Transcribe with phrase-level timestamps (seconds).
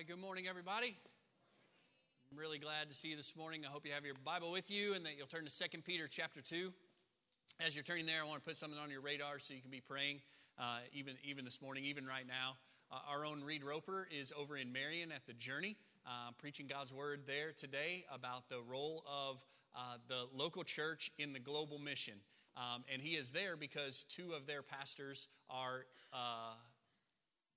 [0.00, 0.96] right, good morning, everybody.
[2.32, 3.66] I'm really glad to see you this morning.
[3.66, 6.08] I hope you have your Bible with you and that you'll turn to 2 Peter
[6.08, 6.72] chapter 2.
[7.60, 9.70] As you're turning there, I want to put something on your radar so you can
[9.70, 10.20] be praying
[10.58, 12.56] uh, even, even this morning, even right now.
[12.90, 16.94] Uh, our own Reed Roper is over in Marion at the Journey, uh, preaching God's
[16.94, 19.44] word there today about the role of
[19.76, 22.14] uh, the local church in the global mission.
[22.56, 26.54] Um, and he is there because two of their pastors are uh,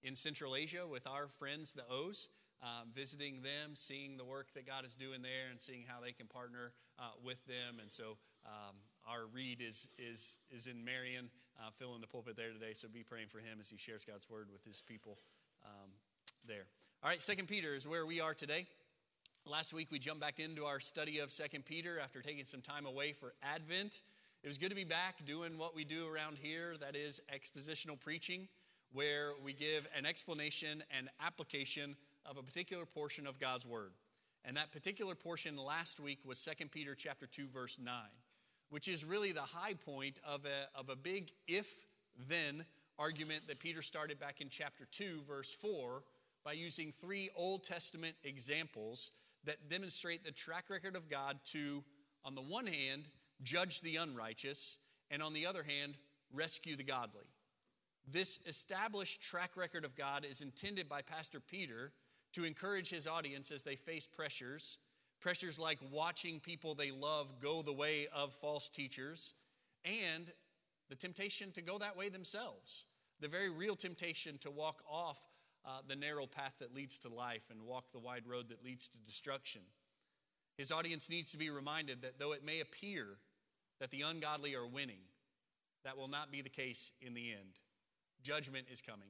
[0.03, 2.27] in Central Asia with our friends, the O's.
[2.61, 6.13] Um, visiting them, seeing the work that God is doing there, and seeing how they
[6.13, 7.79] can partner uh, with them.
[7.81, 8.75] And so, um,
[9.05, 12.73] our Reed is is is in Marion, uh, filling the pulpit there today.
[12.73, 15.17] So be praying for him as he shares God's word with his people
[15.65, 15.89] um,
[16.47, 16.65] there.
[17.03, 18.65] All right, Second Peter is where we are today.
[19.45, 22.85] Last week we jumped back into our study of Second Peter after taking some time
[22.85, 23.99] away for Advent.
[24.41, 26.75] It was good to be back doing what we do around here.
[26.79, 28.47] That is expositional preaching
[28.93, 31.95] where we give an explanation and application
[32.25, 33.91] of a particular portion of God's word.
[34.45, 37.95] And that particular portion last week was 2 Peter chapter 2 verse 9,
[38.69, 41.67] which is really the high point of a, of a big if
[42.29, 42.65] then
[42.99, 46.03] argument that Peter started back in chapter 2 verse 4
[46.45, 49.11] by using three Old Testament examples
[49.45, 51.83] that demonstrate the track record of God to
[52.23, 53.07] on the one hand
[53.41, 54.77] judge the unrighteous
[55.09, 55.95] and on the other hand
[56.33, 57.25] rescue the godly.
[58.05, 61.93] This established track record of God is intended by Pastor Peter
[62.33, 64.77] to encourage his audience as they face pressures,
[65.21, 69.33] pressures like watching people they love go the way of false teachers,
[69.85, 70.31] and
[70.89, 72.85] the temptation to go that way themselves.
[73.21, 75.19] The very real temptation to walk off
[75.65, 78.89] uh, the narrow path that leads to life and walk the wide road that leads
[78.89, 79.61] to destruction.
[80.57, 83.17] His audience needs to be reminded that though it may appear
[83.79, 84.99] that the ungodly are winning,
[85.85, 87.59] that will not be the case in the end.
[88.23, 89.09] Judgment is coming.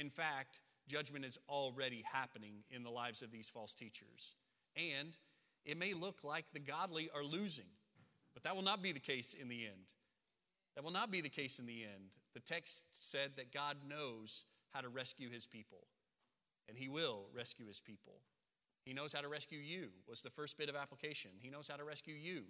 [0.00, 4.34] In fact, judgment is already happening in the lives of these false teachers.
[4.76, 5.16] And
[5.64, 7.70] it may look like the godly are losing,
[8.34, 9.94] but that will not be the case in the end.
[10.74, 12.10] That will not be the case in the end.
[12.34, 15.86] The text said that God knows how to rescue his people,
[16.68, 18.20] and he will rescue his people.
[18.84, 21.32] He knows how to rescue you, was the first bit of application.
[21.40, 22.44] He knows how to rescue you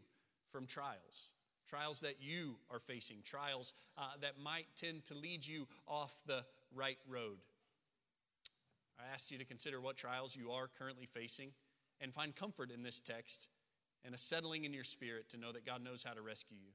[0.51, 1.33] from trials
[1.69, 6.45] trials that you are facing, trials uh, that might tend to lead you off the
[6.75, 7.39] right road.
[8.99, 11.51] I asked you to consider what trials you are currently facing
[12.01, 13.49] and find comfort in this text
[14.05, 16.73] and a settling in your spirit to know that God knows how to rescue you.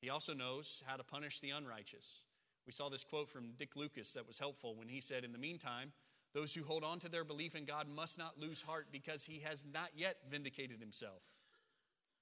[0.00, 2.24] He also knows how to punish the unrighteous.
[2.66, 5.38] We saw this quote from Dick Lucas that was helpful when he said, In the
[5.38, 5.92] meantime,
[6.34, 9.42] those who hold on to their belief in God must not lose heart because he
[9.44, 11.22] has not yet vindicated himself,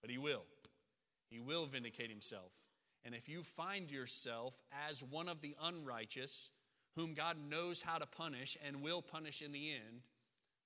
[0.00, 0.44] but he will.
[1.30, 2.52] He will vindicate himself.
[3.04, 6.50] And if you find yourself as one of the unrighteous,
[6.96, 10.02] whom God knows how to punish and will punish in the end,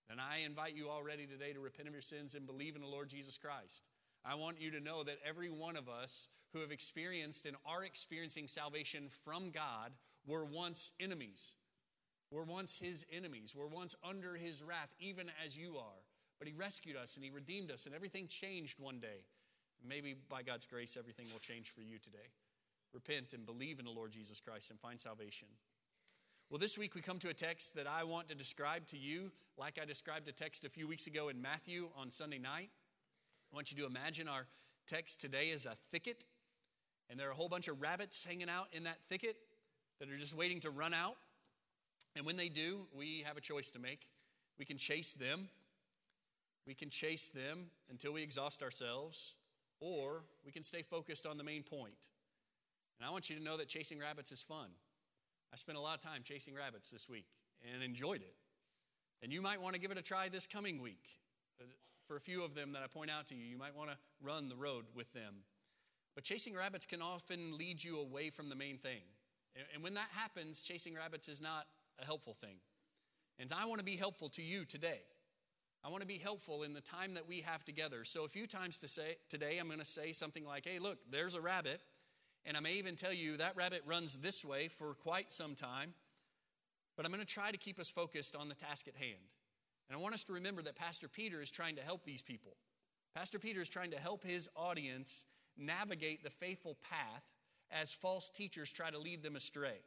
[0.08, 2.88] then I invite you already today to repent of your sins and believe in the
[2.88, 3.88] Lord Jesus Christ.
[4.24, 7.84] I want you to know that every one of us who have experienced and are
[7.84, 9.92] experiencing salvation from God
[10.26, 11.56] were once enemies.
[12.30, 13.54] We're once his enemies.
[13.56, 16.03] We're once under his wrath, even as you are.
[16.38, 19.24] But he rescued us and he redeemed us, and everything changed one day.
[19.87, 22.33] Maybe by God's grace, everything will change for you today.
[22.93, 25.49] Repent and believe in the Lord Jesus Christ and find salvation.
[26.49, 29.33] Well, this week we come to a text that I want to describe to you,
[29.59, 32.71] like I described a text a few weeks ago in Matthew on Sunday night.
[33.53, 34.47] I want you to imagine our
[34.87, 36.25] text today is a thicket,
[37.11, 39.37] and there are a whole bunch of rabbits hanging out in that thicket
[39.99, 41.16] that are just waiting to run out.
[42.16, 44.09] And when they do, we have a choice to make.
[44.59, 45.49] We can chase them.
[46.66, 49.34] We can chase them until we exhaust ourselves,
[49.84, 52.09] or we can stay focused on the main point.
[52.99, 54.69] And I want you to know that chasing rabbits is fun.
[55.53, 57.27] I spent a lot of time chasing rabbits this week
[57.62, 58.34] and enjoyed it.
[59.22, 61.05] And you might want to give it a try this coming week.
[61.61, 61.65] Uh,
[62.09, 63.97] for a few of them that I point out to you, you might want to
[64.22, 65.45] run the road with them.
[66.15, 69.03] But chasing rabbits can often lead you away from the main thing.
[69.72, 71.66] And when that happens, chasing rabbits is not
[72.01, 72.56] a helpful thing.
[73.39, 75.01] And I want to be helpful to you today.
[75.84, 78.04] I want to be helpful in the time that we have together.
[78.04, 80.98] So a few times to say today I'm going to say something like, "Hey, look,
[81.10, 81.83] there's a rabbit."
[82.47, 85.95] And I may even tell you that rabbit runs this way for quite some time.
[86.97, 89.31] But I'm going to try to keep us focused on the task at hand.
[89.89, 92.57] And I want us to remember that Pastor Peter is trying to help these people.
[93.15, 95.27] Pastor Peter is trying to help his audience
[95.57, 97.25] navigate the faithful path
[97.71, 99.80] as false teachers try to lead them astray.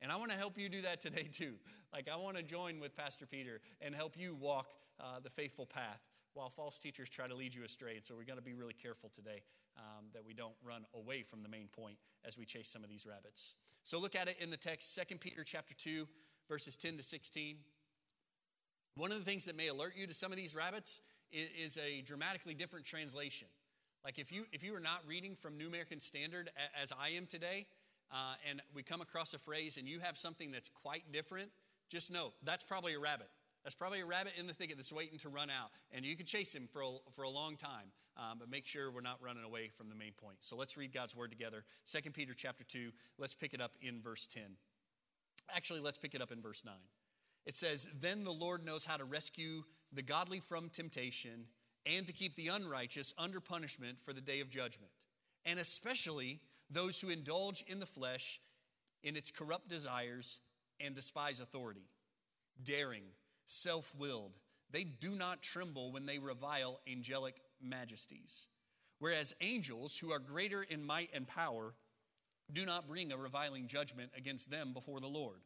[0.00, 1.54] And I want to help you do that today too.
[1.92, 4.66] Like, I want to join with Pastor Peter and help you walk
[5.00, 6.00] uh, the faithful path
[6.34, 7.96] while false teachers try to lead you astray.
[7.96, 9.42] And so we're going to be really careful today
[9.78, 11.96] um, that we don't run away from the main point
[12.26, 13.56] as we chase some of these rabbits.
[13.84, 16.06] So look at it in the text, 2 Peter chapter 2,
[16.48, 17.56] verses 10 to 16.
[18.96, 21.00] One of the things that may alert you to some of these rabbits
[21.32, 23.48] is, is a dramatically different translation.
[24.04, 26.50] Like if you if you are not reading from New American Standard
[26.80, 27.66] as I am today,
[28.12, 31.50] uh, and we come across a phrase and you have something that's quite different,
[31.90, 33.28] just know that's probably a rabbit.
[33.66, 35.70] That's probably a rabbit in the thicket that's waiting to run out.
[35.90, 38.92] And you can chase him for a, for a long time, um, but make sure
[38.92, 40.36] we're not running away from the main point.
[40.38, 41.64] So let's read God's word together.
[41.90, 44.42] 2 Peter chapter 2, let's pick it up in verse 10.
[45.52, 46.74] Actually, let's pick it up in verse 9.
[47.44, 51.46] It says, Then the Lord knows how to rescue the godly from temptation
[51.84, 54.92] and to keep the unrighteous under punishment for the day of judgment,
[55.44, 56.38] and especially
[56.70, 58.40] those who indulge in the flesh
[59.02, 60.38] in its corrupt desires
[60.78, 61.88] and despise authority,
[62.62, 63.06] daring
[63.46, 64.32] self willed.
[64.70, 68.48] They do not tremble when they revile angelic majesties.
[68.98, 71.74] Whereas angels, who are greater in might and power,
[72.52, 75.40] do not bring a reviling judgment against them before the Lord.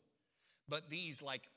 [0.69, 1.49] But these, like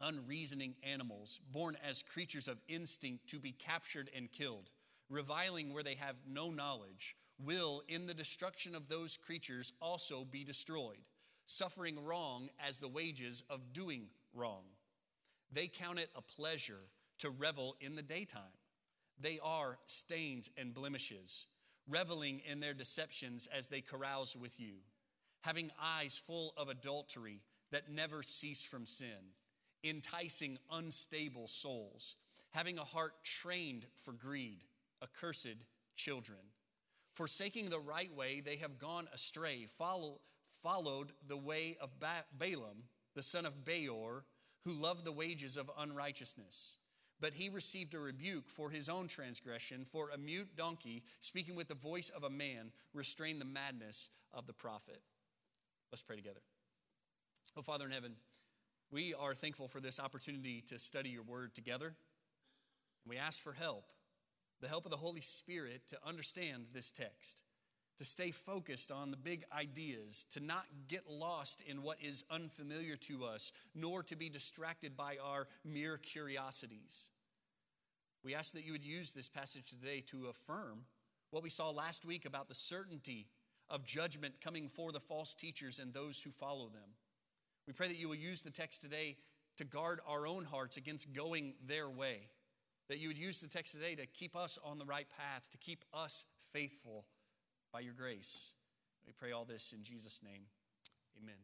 [0.00, 4.70] unreasoning animals, born as creatures of instinct to be captured and killed,
[5.08, 10.44] reviling where they have no knowledge, will, in the destruction of those creatures, also be
[10.44, 11.04] destroyed,
[11.46, 14.64] suffering wrong as the wages of doing wrong.
[15.52, 16.80] They count it a pleasure
[17.18, 18.42] to revel in the daytime.
[19.18, 21.46] They are stains and blemishes,
[21.88, 24.74] reveling in their deceptions as they carouse with you,
[25.42, 27.40] having eyes full of adultery
[27.70, 29.32] that never cease from sin,
[29.82, 32.16] enticing unstable souls,
[32.50, 34.64] having a heart trained for greed,
[35.02, 35.64] accursed
[35.94, 36.38] children.
[37.14, 40.20] Forsaking the right way, they have gone astray, follow,
[40.62, 42.84] followed the way of ba- Balaam,
[43.14, 44.24] the son of Beor
[44.66, 46.78] who loved the wages of unrighteousness.
[47.20, 51.68] But he received a rebuke for his own transgression, for a mute donkey, speaking with
[51.68, 55.00] the voice of a man, restrained the madness of the prophet.
[55.90, 56.40] Let's pray together.
[57.56, 58.16] Oh, Father in heaven,
[58.90, 61.94] we are thankful for this opportunity to study your word together.
[63.06, 63.84] We ask for help,
[64.60, 67.42] the help of the Holy Spirit to understand this text
[67.98, 72.96] to stay focused on the big ideas, to not get lost in what is unfamiliar
[72.96, 77.10] to us, nor to be distracted by our mere curiosities.
[78.22, 80.84] We ask that you would use this passage today to affirm
[81.30, 83.28] what we saw last week about the certainty
[83.68, 86.96] of judgment coming for the false teachers and those who follow them.
[87.66, 89.16] We pray that you will use the text today
[89.56, 92.28] to guard our own hearts against going their way.
[92.88, 95.58] That you would use the text today to keep us on the right path, to
[95.58, 97.06] keep us faithful
[97.72, 98.52] by your grace.
[99.06, 100.42] We pray all this in Jesus' name.
[101.22, 101.36] Amen.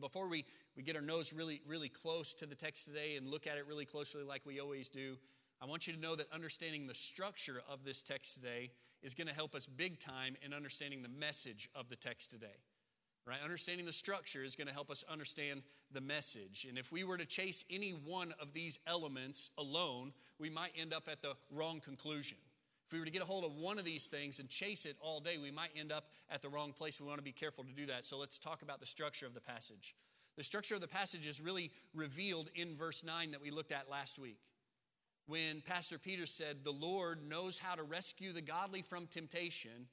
[0.00, 0.44] Before we,
[0.76, 3.66] we get our nose really, really close to the text today and look at it
[3.66, 5.16] really closely like we always do,
[5.60, 8.72] I want you to know that understanding the structure of this text today
[9.02, 12.58] is going to help us big time in understanding the message of the text today.
[13.26, 13.38] Right?
[13.44, 16.66] Understanding the structure is going to help us understand the message.
[16.68, 20.92] And if we were to chase any one of these elements alone, we might end
[20.92, 22.38] up at the wrong conclusion.
[22.92, 24.98] If we were to get a hold of one of these things and chase it
[25.00, 27.00] all day, we might end up at the wrong place.
[27.00, 28.04] We want to be careful to do that.
[28.04, 29.94] So let's talk about the structure of the passage.
[30.36, 33.88] The structure of the passage is really revealed in verse 9 that we looked at
[33.90, 34.40] last week.
[35.26, 39.88] When Pastor Peter said, The Lord knows how to rescue the godly from temptation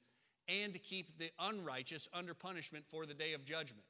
[0.46, 3.86] and to keep the unrighteous under punishment for the day of judgment.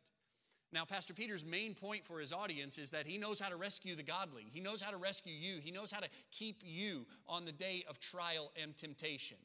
[0.73, 3.97] Now, Pastor Peter's main point for his audience is that he knows how to rescue
[3.97, 4.47] the godly.
[4.53, 5.59] He knows how to rescue you.
[5.61, 9.39] He knows how to keep you on the day of trial and temptation.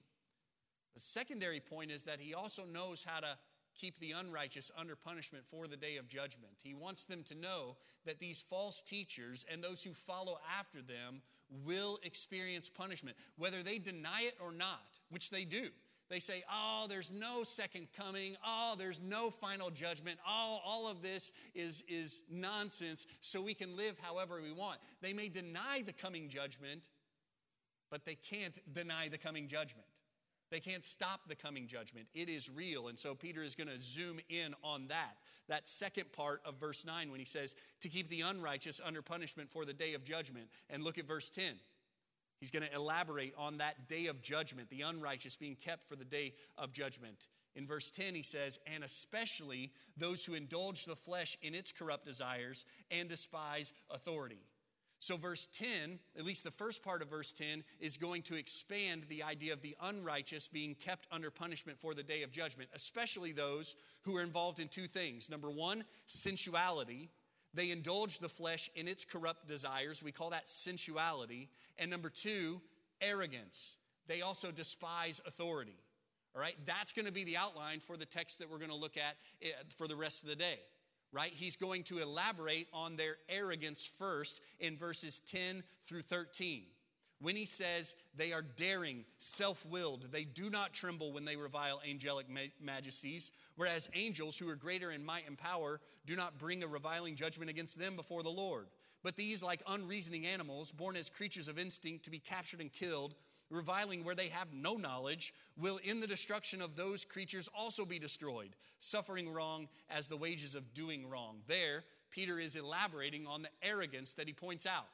[0.93, 3.37] The secondary point is that he also knows how to
[3.75, 6.53] keep the unrighteous under punishment for the day of judgment.
[6.63, 11.21] He wants them to know that these false teachers and those who follow after them
[11.65, 15.67] will experience punishment, whether they deny it or not, which they do.
[16.15, 18.37] They say, oh, there's no second coming.
[18.41, 20.17] Oh, there's no final judgment.
[20.25, 24.79] Oh, all of this is, is nonsense, so we can live however we want.
[25.01, 26.83] They may deny the coming judgment,
[27.91, 29.87] but they can't deny the coming judgment.
[30.51, 32.07] They can't stop the coming judgment.
[32.13, 32.87] It is real.
[32.87, 35.17] And so Peter is going to zoom in on that.
[35.49, 39.51] That second part of verse 9 when he says, to keep the unrighteous under punishment
[39.51, 40.47] for the day of judgment.
[40.69, 41.55] And look at verse 10.
[42.45, 46.05] He's going to elaborate on that day of judgment, the unrighteous being kept for the
[46.05, 47.25] day of judgment.
[47.55, 52.05] In verse 10, he says, And especially those who indulge the flesh in its corrupt
[52.05, 54.43] desires and despise authority.
[54.99, 59.05] So, verse 10, at least the first part of verse 10, is going to expand
[59.09, 63.31] the idea of the unrighteous being kept under punishment for the day of judgment, especially
[63.31, 63.73] those
[64.03, 65.31] who are involved in two things.
[65.31, 67.09] Number one, sensuality,
[67.55, 70.03] they indulge the flesh in its corrupt desires.
[70.03, 71.49] We call that sensuality.
[71.77, 72.61] And number two,
[73.01, 73.77] arrogance.
[74.07, 75.77] They also despise authority.
[76.35, 78.75] All right, that's going to be the outline for the text that we're going to
[78.75, 79.47] look at eh,
[79.77, 80.59] for the rest of the day.
[81.13, 81.31] right?
[81.33, 86.63] He's going to elaborate on their arrogance first in verses 10 through 13.
[87.21, 91.81] When he says they are daring, self willed, they do not tremble when they revile
[91.89, 92.25] angelic
[92.61, 97.15] majesties, whereas angels who are greater in might and power do not bring a reviling
[97.15, 98.67] judgment against them before the Lord.
[99.03, 103.15] But these, like unreasoning animals, born as creatures of instinct to be captured and killed,
[103.49, 107.99] reviling where they have no knowledge, will in the destruction of those creatures also be
[107.99, 111.37] destroyed, suffering wrong as the wages of doing wrong.
[111.47, 114.87] There, Peter is elaborating on the arrogance that he points out,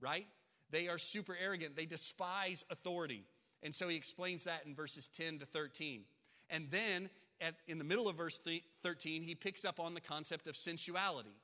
[0.00, 0.26] right?
[0.70, 3.24] They are super arrogant, they despise authority.
[3.62, 6.02] And so he explains that in verses 10 to 13.
[6.50, 8.40] And then at, in the middle of verse
[8.82, 11.36] 13, he picks up on the concept of sensuality.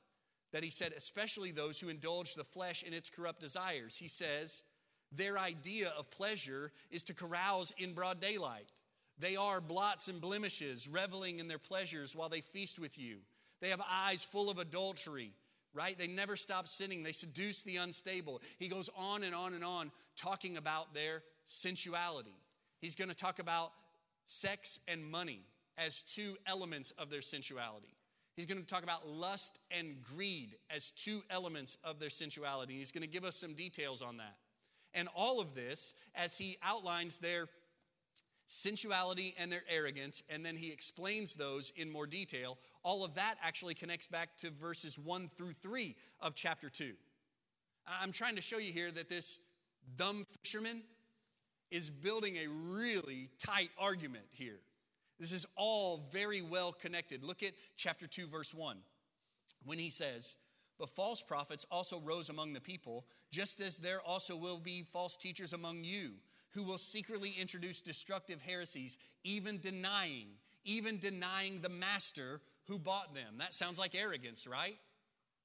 [0.51, 3.97] That he said, especially those who indulge the flesh in its corrupt desires.
[3.97, 4.63] He says,
[5.11, 8.71] their idea of pleasure is to carouse in broad daylight.
[9.19, 13.17] They are blots and blemishes, reveling in their pleasures while they feast with you.
[13.61, 15.31] They have eyes full of adultery,
[15.73, 15.97] right?
[15.97, 17.03] They never stop sinning.
[17.03, 18.41] They seduce the unstable.
[18.57, 22.35] He goes on and on and on talking about their sensuality.
[22.79, 23.71] He's going to talk about
[24.25, 25.41] sex and money
[25.77, 27.95] as two elements of their sensuality.
[28.35, 32.77] He's going to talk about lust and greed as two elements of their sensuality.
[32.77, 34.37] He's going to give us some details on that.
[34.93, 37.47] And all of this, as he outlines their
[38.47, 43.35] sensuality and their arrogance, and then he explains those in more detail, all of that
[43.43, 46.93] actually connects back to verses 1 through 3 of chapter 2.
[47.87, 49.39] I'm trying to show you here that this
[49.95, 50.83] dumb fisherman
[51.69, 54.59] is building a really tight argument here.
[55.19, 57.23] This is all very well connected.
[57.23, 58.77] Look at chapter 2, verse 1,
[59.65, 60.37] when he says,
[60.79, 65.15] but false prophets also rose among the people, just as there also will be false
[65.15, 66.13] teachers among you,
[66.51, 70.27] who will secretly introduce destructive heresies, even denying,
[70.65, 73.35] even denying the master who bought them.
[73.37, 74.77] That sounds like arrogance, right?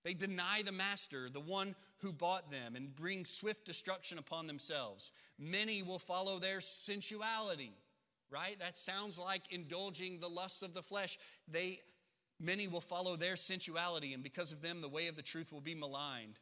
[0.04, 5.12] They deny the master, the one who bought them, and bring swift destruction upon themselves.
[5.38, 7.72] Many will follow their sensuality,
[8.30, 8.58] right?
[8.58, 11.18] That sounds like indulging the lusts of the flesh.
[11.46, 11.80] They
[12.40, 15.60] Many will follow their sensuality, and because of them, the way of the truth will
[15.60, 16.38] be maligned.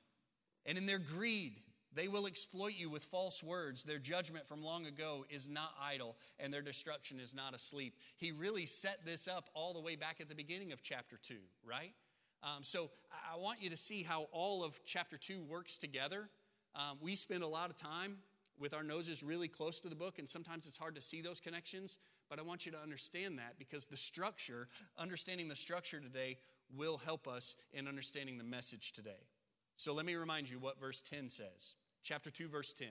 [0.66, 1.54] And in their greed,
[1.94, 3.82] they will exploit you with false words.
[3.82, 7.94] Their judgment from long ago is not idle, and their destruction is not asleep.
[8.18, 11.36] He really set this up all the way back at the beginning of chapter 2,
[11.64, 11.94] right?
[12.42, 12.90] Um, so
[13.32, 16.28] I want you to see how all of chapter 2 works together.
[16.74, 18.18] Um, we spend a lot of time
[18.58, 21.40] with our noses really close to the book, and sometimes it's hard to see those
[21.40, 21.98] connections.
[22.28, 26.38] But I want you to understand that because the structure, understanding the structure today,
[26.74, 29.28] will help us in understanding the message today.
[29.76, 31.74] So let me remind you what verse 10 says.
[32.02, 32.88] Chapter 2, verse 10.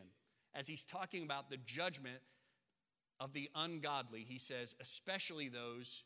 [0.53, 2.19] As he's talking about the judgment
[3.19, 6.03] of the ungodly, he says, especially those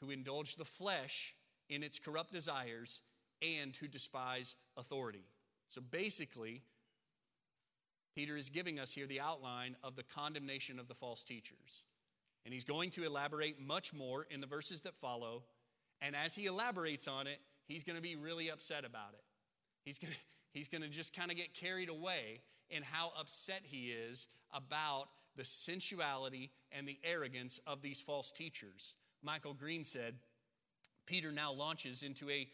[0.00, 1.34] who indulge the flesh
[1.68, 3.00] in its corrupt desires
[3.42, 5.24] and who despise authority.
[5.68, 6.62] So basically,
[8.18, 11.84] Peter is giving us here the outline of the condemnation of the false teachers.
[12.44, 15.44] And he's going to elaborate much more in the verses that follow.
[16.02, 19.22] And as he elaborates on it, he's going to be really upset about it.
[19.84, 20.18] He's going to,
[20.50, 25.04] he's going to just kind of get carried away in how upset he is about
[25.36, 28.96] the sensuality and the arrogance of these false teachers.
[29.22, 30.14] Michael Green said,
[31.06, 32.48] Peter now launches into a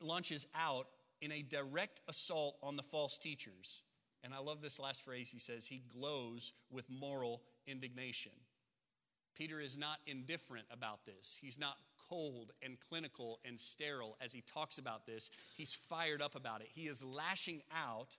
[0.00, 0.86] launches out
[1.20, 3.82] in a direct assault on the false teachers.
[4.28, 5.30] And I love this last phrase.
[5.30, 8.32] He says, he glows with moral indignation.
[9.34, 11.38] Peter is not indifferent about this.
[11.40, 11.78] He's not
[12.10, 15.30] cold and clinical and sterile as he talks about this.
[15.56, 16.68] He's fired up about it.
[16.74, 18.18] He is lashing out,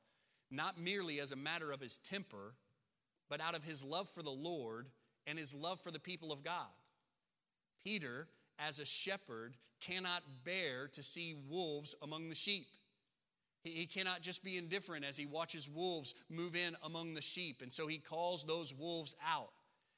[0.49, 2.55] not merely as a matter of his temper,
[3.29, 4.87] but out of his love for the Lord
[5.27, 6.73] and his love for the people of God.
[7.83, 12.65] Peter, as a shepherd, cannot bear to see wolves among the sheep.
[13.63, 17.61] He cannot just be indifferent as he watches wolves move in among the sheep.
[17.61, 19.51] And so he calls those wolves out.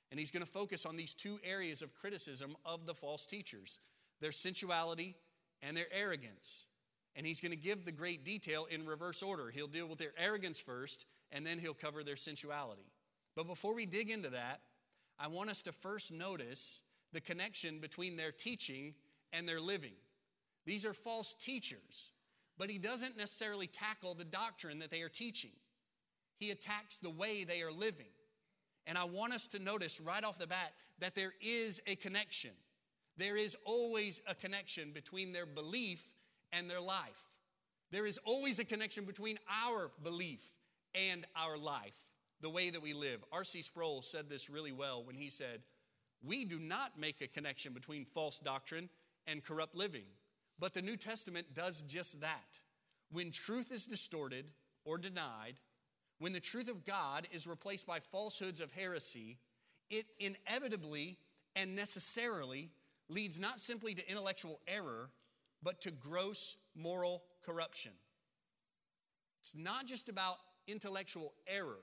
[0.09, 3.79] And he's going to focus on these two areas of criticism of the false teachers
[4.19, 5.15] their sensuality
[5.61, 6.67] and their arrogance.
[7.15, 9.49] And he's going to give the great detail in reverse order.
[9.49, 12.91] He'll deal with their arrogance first, and then he'll cover their sensuality.
[13.35, 14.61] But before we dig into that,
[15.19, 16.81] I want us to first notice
[17.13, 18.93] the connection between their teaching
[19.33, 19.93] and their living.
[20.65, 22.11] These are false teachers,
[22.61, 25.49] but he doesn't necessarily tackle the doctrine that they are teaching,
[26.37, 28.13] he attacks the way they are living.
[28.85, 32.51] And I want us to notice right off the bat that there is a connection.
[33.17, 36.03] There is always a connection between their belief
[36.53, 37.17] and their life.
[37.89, 40.43] There is always a connection between our belief
[40.93, 41.97] and our life,
[42.41, 43.25] the way that we live.
[43.31, 43.63] R.C.
[43.63, 45.61] Sproul said this really well when he said,
[46.23, 48.89] We do not make a connection between false doctrine
[49.25, 50.05] and corrupt living,
[50.61, 52.59] But the New Testament does just that.
[53.11, 54.45] When truth is distorted
[54.85, 55.55] or denied,
[56.19, 59.39] when the truth of God is replaced by falsehoods of heresy,
[59.89, 61.17] it inevitably
[61.55, 62.69] and necessarily
[63.09, 65.09] leads not simply to intellectual error,
[65.63, 67.91] but to gross moral corruption.
[69.39, 70.37] It's not just about
[70.67, 71.79] intellectual error.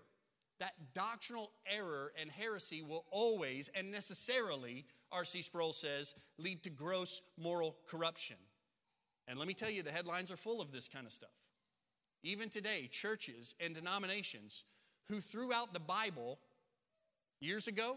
[0.60, 5.42] That doctrinal error and heresy will always and necessarily, R.C.
[5.42, 8.36] Sproul says, lead to gross moral corruption.
[9.28, 11.30] And let me tell you, the headlines are full of this kind of stuff.
[12.22, 14.64] Even today, churches and denominations
[15.08, 16.38] who threw out the Bible
[17.40, 17.96] years ago,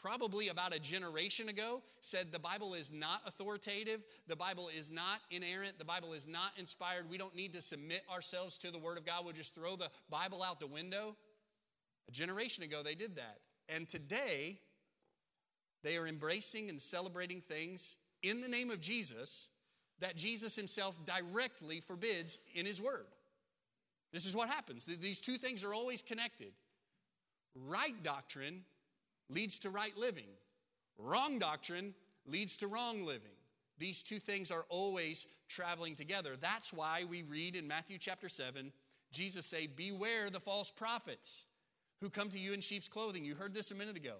[0.00, 5.20] probably about a generation ago, said the Bible is not authoritative, the Bible is not
[5.30, 8.98] inerrant, the Bible is not inspired, we don't need to submit ourselves to the Word
[8.98, 11.14] of God, we'll just throw the Bible out the window.
[12.08, 13.38] A generation ago, they did that.
[13.68, 14.58] And today,
[15.84, 19.50] they are embracing and celebrating things in the name of Jesus
[20.02, 23.06] that Jesus himself directly forbids in his word.
[24.12, 24.84] This is what happens.
[24.84, 26.52] These two things are always connected.
[27.54, 28.64] Right doctrine
[29.28, 30.28] leads to right living,
[30.98, 31.94] wrong doctrine
[32.26, 33.32] leads to wrong living.
[33.78, 36.36] These two things are always traveling together.
[36.36, 38.72] That's why we read in Matthew chapter 7,
[39.10, 41.46] Jesus say, "Beware the false prophets
[42.00, 44.18] who come to you in sheep's clothing." You heard this a minute ago.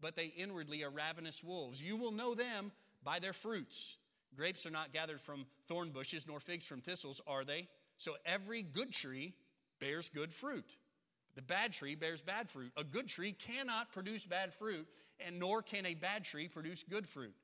[0.00, 1.82] But they inwardly are ravenous wolves.
[1.82, 2.70] You will know them
[3.02, 3.98] by their fruits.
[4.36, 7.68] Grapes are not gathered from thorn bushes, nor figs from thistles, are they?
[7.96, 9.34] So every good tree
[9.80, 10.76] bears good fruit.
[11.34, 12.72] The bad tree bears bad fruit.
[12.76, 14.86] A good tree cannot produce bad fruit,
[15.24, 17.34] and nor can a bad tree produce good fruit.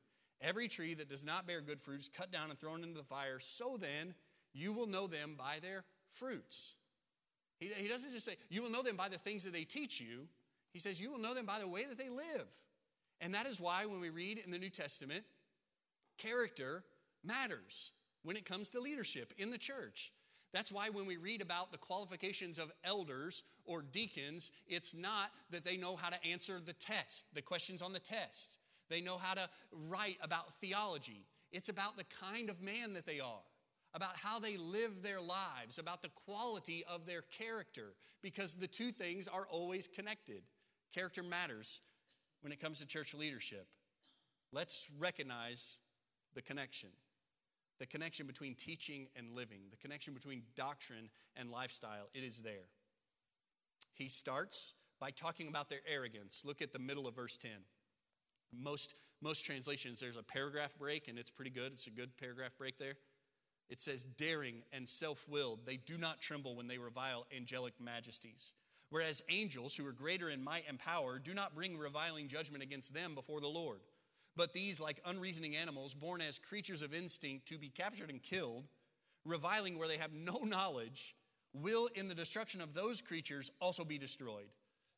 [0.40, 3.04] Every tree that does not bear good fruit is cut down and thrown into the
[3.04, 3.38] fire.
[3.40, 4.14] So then,
[4.52, 6.74] you will know them by their fruits.
[7.58, 10.00] He, he doesn't just say, you will know them by the things that they teach
[10.00, 10.26] you.
[10.72, 12.46] He says, you will know them by the way that they live.
[13.20, 15.24] And that is why when we read in the New Testament,
[16.18, 16.84] Character
[17.22, 17.92] matters
[18.22, 20.12] when it comes to leadership in the church.
[20.52, 25.64] That's why when we read about the qualifications of elders or deacons, it's not that
[25.64, 28.58] they know how to answer the test, the questions on the test.
[28.88, 31.26] They know how to write about theology.
[31.50, 33.42] It's about the kind of man that they are,
[33.94, 38.92] about how they live their lives, about the quality of their character, because the two
[38.92, 40.42] things are always connected.
[40.94, 41.80] Character matters
[42.42, 43.66] when it comes to church leadership.
[44.52, 45.78] Let's recognize
[46.34, 46.90] the connection.
[47.78, 52.68] The connection between teaching and living, the connection between doctrine and lifestyle, it is there.
[53.94, 56.42] He starts by talking about their arrogance.
[56.44, 57.50] Look at the middle of verse 10.
[58.56, 61.72] Most, most translations, there's a paragraph break, and it's pretty good.
[61.72, 62.94] It's a good paragraph break there.
[63.68, 68.52] It says, daring and self willed, they do not tremble when they revile angelic majesties.
[68.90, 72.94] Whereas angels, who are greater in might and power, do not bring reviling judgment against
[72.94, 73.80] them before the Lord.
[74.36, 78.64] But these, like unreasoning animals, born as creatures of instinct to be captured and killed,
[79.24, 81.14] reviling where they have no knowledge,
[81.52, 84.48] will in the destruction of those creatures also be destroyed,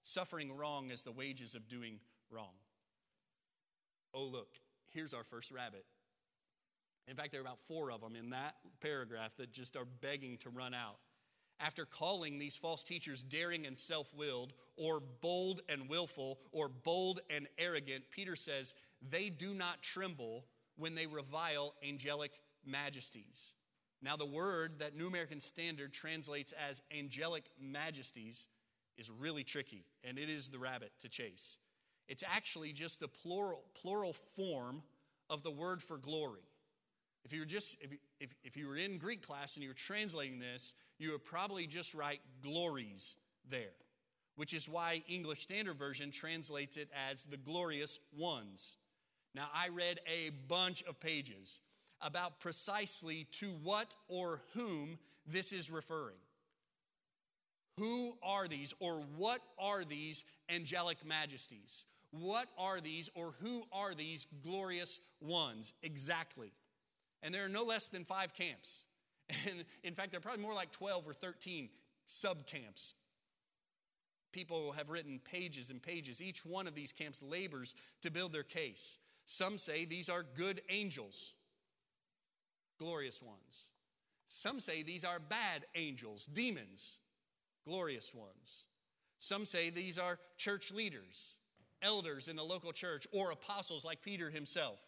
[0.02, 2.54] suffering wrong as the wages of doing wrong.
[4.14, 4.48] Oh, look,
[4.92, 5.84] here's our first rabbit.
[7.06, 10.38] In fact, there are about four of them in that paragraph that just are begging
[10.38, 10.96] to run out.
[11.58, 17.20] After calling these false teachers daring and self willed, or bold and willful, or bold
[17.30, 18.74] and arrogant, Peter says
[19.08, 20.44] they do not tremble
[20.76, 22.32] when they revile angelic
[22.64, 23.54] majesties.
[24.02, 28.46] Now, the word that New American Standard translates as angelic majesties
[28.98, 31.58] is really tricky, and it is the rabbit to chase.
[32.08, 34.82] It's actually just the plural, plural form
[35.28, 36.48] of the word for glory.
[37.24, 37.90] If you were just if,
[38.20, 41.66] if, if you were in Greek class and you were translating this, you would probably
[41.66, 43.16] just write glories
[43.48, 43.74] there,
[44.36, 48.76] which is why English Standard Version translates it as the glorious ones.
[49.34, 51.60] Now, I read a bunch of pages
[52.00, 56.16] about precisely to what or whom this is referring.
[57.78, 61.84] Who are these, or what are these angelic majesties?
[62.10, 66.52] What are these, or who are these glorious ones exactly?
[67.22, 68.84] And there are no less than five camps.
[69.28, 71.68] And in fact, there are probably more like 12 or 13
[72.04, 72.94] sub camps.
[74.32, 76.22] People have written pages and pages.
[76.22, 78.98] Each one of these camps labors to build their case.
[79.24, 81.34] Some say these are good angels,
[82.78, 83.70] glorious ones.
[84.28, 86.98] Some say these are bad angels, demons,
[87.64, 88.64] glorious ones.
[89.18, 91.38] Some say these are church leaders,
[91.82, 94.80] elders in the local church, or apostles like Peter himself.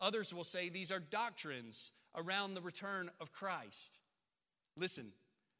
[0.00, 4.00] Others will say these are doctrines around the return of Christ.
[4.76, 5.12] Listen,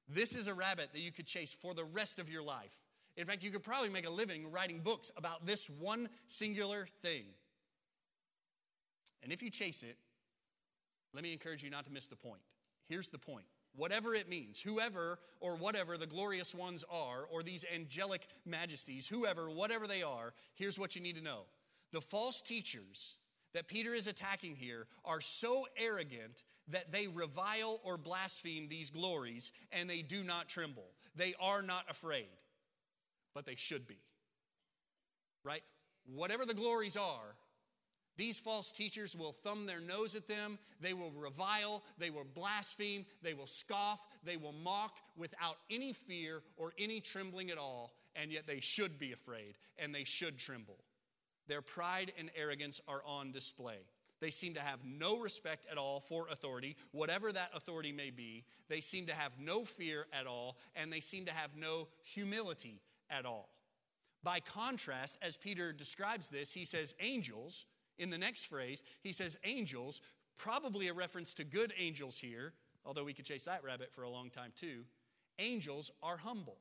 [0.09, 2.73] this is a rabbit that you could chase for the rest of your life.
[3.17, 7.25] In fact, you could probably make a living writing books about this one singular thing.
[9.23, 9.97] And if you chase it,
[11.15, 12.43] Let me encourage you not to miss the point.
[12.89, 13.47] Here's the point.
[13.75, 19.51] Whatever it means, whoever or whatever the glorious ones are, or these angelic majesties, whoever,
[19.51, 21.43] whatever they are, here's what you need to know.
[21.93, 23.17] The false teachers
[23.55, 29.53] that Peter is attacking here are so arrogant that they revile or blaspheme these glories
[29.73, 30.91] and they do not tremble.
[31.17, 32.29] They are not afraid,
[33.35, 33.99] but they should be.
[35.45, 35.63] Right?
[36.07, 37.37] Whatever the glories are,
[38.19, 40.59] these false teachers will thumb their nose at them.
[40.81, 41.85] They will revile.
[41.99, 43.07] They will blaspheme.
[43.23, 44.01] They will scoff.
[44.25, 47.95] They will mock without any fear or any trembling at all.
[48.17, 50.79] And yet they should be afraid and they should tremble.
[51.49, 53.79] Their pride and arrogance are on display.
[54.21, 58.45] They seem to have no respect at all for authority, whatever that authority may be.
[58.69, 62.81] They seem to have no fear at all, and they seem to have no humility
[63.11, 63.49] at all.
[64.23, 67.67] By contrast, as Peter describes this, he says, angels,
[67.99, 70.01] in the next phrase, he says angels,
[70.37, 72.53] probably a reference to good angels here,
[72.85, 74.85] although we could chase that rabbit for a long time too.
[75.39, 76.59] Angels are humble.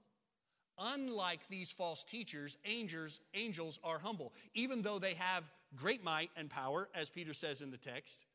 [0.79, 4.33] Unlike these false teachers, angels, angels are humble.
[4.53, 8.25] Even though they have great might and power, as Peter says in the text,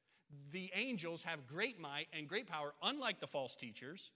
[0.50, 4.10] the angels have great might and great power, unlike the false teachers.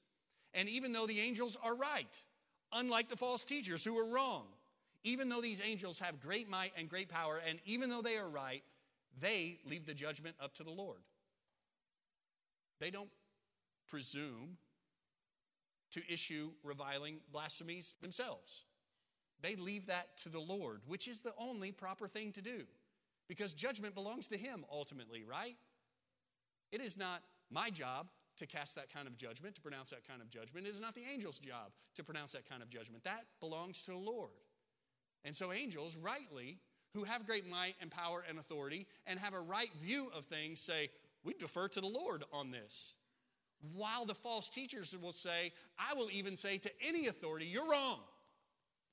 [0.55, 2.23] And even though the angels are right,
[2.73, 4.47] unlike the false teachers who are wrong,
[5.05, 8.29] even though these angels have great might and great power, and even though they are
[8.29, 8.65] right,
[9.21, 10.99] they leave the judgment up to the Lord.
[12.81, 13.11] They don't
[13.89, 14.57] presume
[15.97, 18.65] to issue reviling blasphemies themselves.
[19.41, 22.65] They leave that to the Lord, which is the only proper thing to do
[23.29, 25.57] because judgment belongs to Him ultimately, right?
[26.71, 30.21] It is not my job to cast that kind of judgment, to pronounce that kind
[30.21, 30.67] of judgment.
[30.67, 33.05] It is not the angel's job to pronounce that kind of judgment.
[33.05, 34.31] That belongs to the Lord.
[35.25, 36.59] And so, angels, rightly,
[36.95, 40.61] who have great might and power and authority and have a right view of things
[40.61, 40.91] say,
[41.25, 42.95] We defer to the Lord on this.
[43.75, 48.01] While the false teachers will say, I will even say to any authority, You're wrong.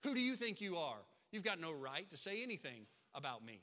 [0.04, 1.00] Who do you think you are?
[1.32, 3.62] You've got no right to say anything about me.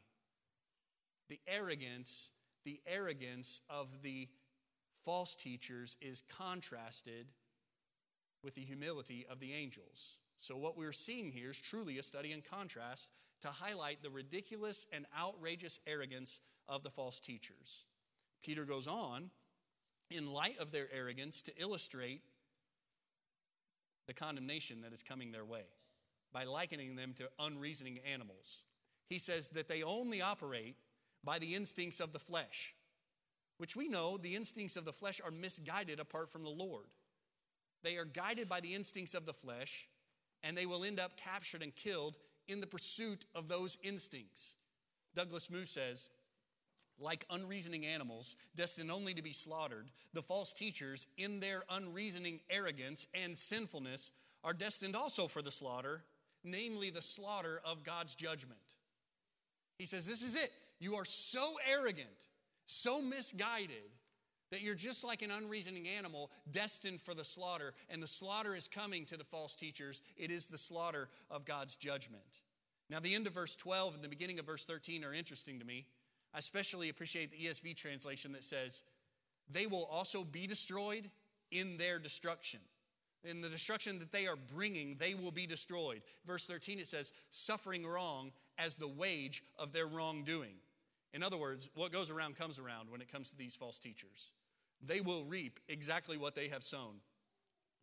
[1.28, 2.32] The arrogance,
[2.64, 4.28] the arrogance of the
[5.04, 7.26] false teachers is contrasted
[8.42, 10.16] with the humility of the angels.
[10.38, 13.10] So, what we're seeing here is truly a study in contrast
[13.42, 17.84] to highlight the ridiculous and outrageous arrogance of the false teachers.
[18.42, 19.30] Peter goes on,
[20.11, 22.23] in light of their arrogance, to illustrate
[24.07, 25.64] the condemnation that is coming their way
[26.33, 28.62] by likening them to unreasoning animals.
[29.09, 30.77] He says that they only operate
[31.23, 32.75] by the instincts of the flesh,
[33.59, 36.87] which we know the instincts of the flesh are misguided apart from the Lord.
[37.83, 39.88] They are guided by the instincts of the flesh,
[40.42, 42.16] and they will end up captured and killed
[42.49, 44.55] in the pursuit of those instincts.
[45.14, 46.09] Douglas Moo says,
[47.00, 53.06] like unreasoning animals, destined only to be slaughtered, the false teachers, in their unreasoning arrogance
[53.14, 54.12] and sinfulness,
[54.44, 56.02] are destined also for the slaughter,
[56.44, 58.60] namely the slaughter of God's judgment.
[59.78, 60.52] He says, This is it.
[60.78, 62.08] You are so arrogant,
[62.66, 63.90] so misguided,
[64.50, 67.72] that you're just like an unreasoning animal destined for the slaughter.
[67.88, 70.00] And the slaughter is coming to the false teachers.
[70.16, 72.40] It is the slaughter of God's judgment.
[72.88, 75.64] Now, the end of verse 12 and the beginning of verse 13 are interesting to
[75.64, 75.86] me.
[76.35, 78.83] I especially appreciate the ESV translation that says,
[79.51, 81.11] They will also be destroyed
[81.51, 82.61] in their destruction.
[83.23, 86.03] In the destruction that they are bringing, they will be destroyed.
[86.27, 90.55] Verse 13, it says, Suffering wrong as the wage of their wrongdoing.
[91.12, 94.31] In other words, what goes around comes around when it comes to these false teachers.
[94.81, 97.01] They will reap exactly what they have sown.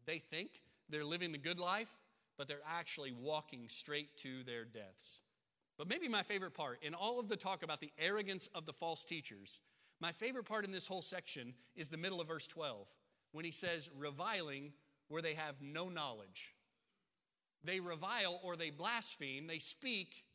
[0.06, 0.50] They think
[0.90, 1.90] they're living the good life,
[2.38, 5.22] but they're actually walking straight to their deaths.
[5.78, 8.74] But maybe my favorite part, in all of the talk about the arrogance of the
[8.74, 9.60] false teachers,
[10.00, 12.88] my favorite part in this whole section is the middle of verse 12,
[13.32, 14.74] when he says, reviling
[15.08, 16.56] where they have no knowledge.
[17.64, 20.26] They revile or they blaspheme, they speak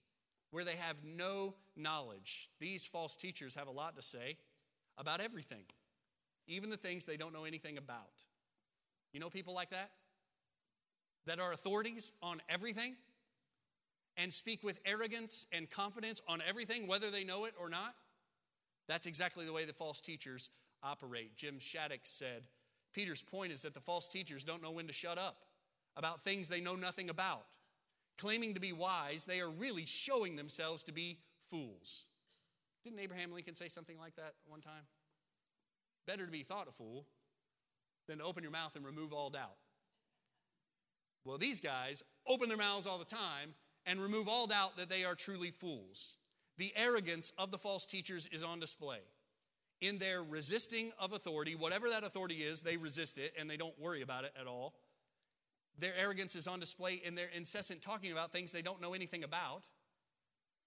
[0.51, 2.51] where they have no knowledge.
[2.61, 4.37] These false teachers have a lot to say
[4.99, 5.65] about everything,
[6.47, 8.23] even the things they don't know anything about.
[9.13, 9.91] You know people like that?
[11.27, 12.97] That are authorities on everything
[14.17, 17.95] and speak with arrogance and confidence on everything, whether they know it or not?
[18.89, 20.51] That's exactly the way the false teachers
[20.83, 21.37] operate.
[21.37, 22.49] Jim Shattuck said
[22.93, 25.37] Peter's point is that the false teachers don't know when to shut up
[25.97, 27.47] about things they know nothing about.
[28.19, 32.07] Claiming to be wise, they are really showing themselves to be fools.
[32.85, 34.87] Didn't Abraham Lincoln say something like that one time?
[36.07, 37.07] Better to be thought a fool
[38.09, 39.57] than to open your mouth and remove all doubt.
[41.25, 43.55] Well, these guys open their mouths all the time
[43.87, 46.17] and remove all doubt that they are truly fools.
[46.59, 49.01] The arrogance of the false teachers is on display.
[49.83, 53.79] in their resisting of authority, whatever that authority is, they resist it and they don't
[53.81, 54.75] worry about it at all.
[55.77, 59.25] Their arrogance is on display in their incessant talking about things they don't know anything
[59.25, 59.67] about.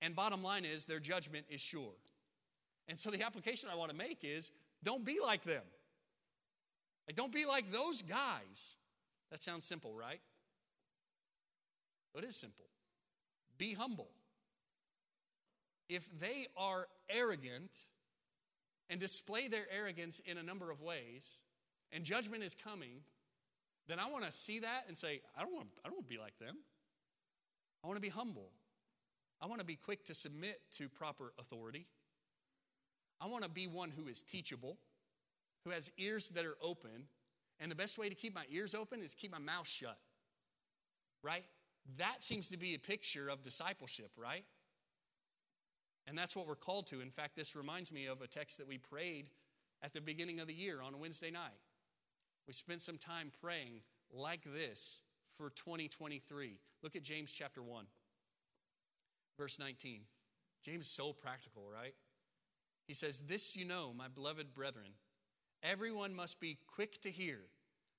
[0.02, 1.94] And bottom line is, their judgment is sure.
[2.90, 4.52] And so the application I want to make is
[4.84, 5.64] don't be like them.
[7.08, 8.76] Like, don't be like those guys.
[9.32, 10.20] That sounds simple, right?
[12.18, 12.66] It is simple.
[13.58, 14.10] Be humble.
[15.88, 17.72] If they are arrogant,
[18.90, 21.42] and display their arrogance in a number of ways,
[21.92, 23.02] and judgment is coming,
[23.88, 26.14] then I want to see that and say, I don't want, I don't want to
[26.14, 26.58] be like them.
[27.84, 28.50] I want to be humble.
[29.42, 31.88] I want to be quick to submit to proper authority.
[33.22, 34.78] I want to be one who is teachable,
[35.64, 37.08] who has ears that are open.
[37.60, 39.98] And the best way to keep my ears open is keep my mouth shut.
[41.24, 41.46] Right?
[41.98, 44.46] That seems to be a picture of discipleship, right?
[46.08, 47.02] And that's what we're called to.
[47.02, 49.30] In fact, this reminds me of a text that we prayed
[49.82, 51.60] at the beginning of the year on a Wednesday night.
[52.48, 55.02] We spent some time praying like this
[55.38, 56.60] for 2023.
[56.84, 57.86] Look at James chapter 1,
[59.38, 60.02] verse 19.
[60.64, 61.96] James is so practical, right?
[62.88, 64.94] He says, This you know, my beloved brethren,
[65.64, 67.40] everyone must be quick to hear,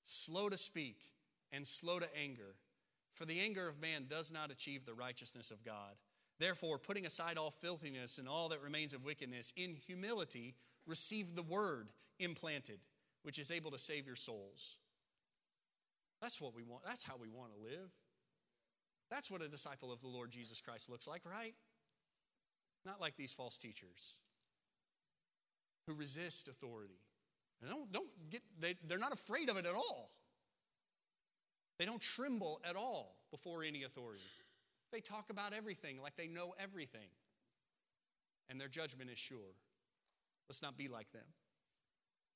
[0.05, 0.97] slow to speak,
[1.51, 2.55] and slow to anger.
[3.17, 5.95] For the anger of man does not achieve the righteousness of God.
[6.39, 10.53] Therefore, putting aside all filthiness and all that remains of wickedness, in humility
[10.85, 12.79] receive the word implanted,
[13.23, 14.77] which is able to save your souls.
[16.21, 16.83] That's what we want.
[16.85, 17.89] That's how we want to live.
[19.09, 21.55] That's what a disciple of the Lord Jesus Christ looks like, right?
[22.85, 24.17] Not like these false teachers
[25.87, 27.01] who resist authority.
[27.61, 30.11] And don't, don't get, they, they're not afraid of it at all.
[31.77, 34.21] They don't tremble at all before any authority.
[34.91, 37.09] They talk about everything like they know everything,
[38.49, 39.55] and their judgment is sure.
[40.49, 41.25] Let's not be like them.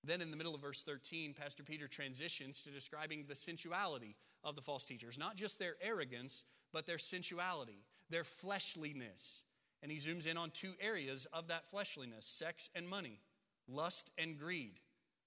[0.04, 4.56] Then, in the middle of verse 13, Pastor Peter transitions to describing the sensuality of
[4.56, 9.44] the false teachers, not just their arrogance, but their sensuality, their fleshliness.
[9.84, 13.20] And he zooms in on two areas of that fleshliness sex and money,
[13.68, 14.80] lust and greed.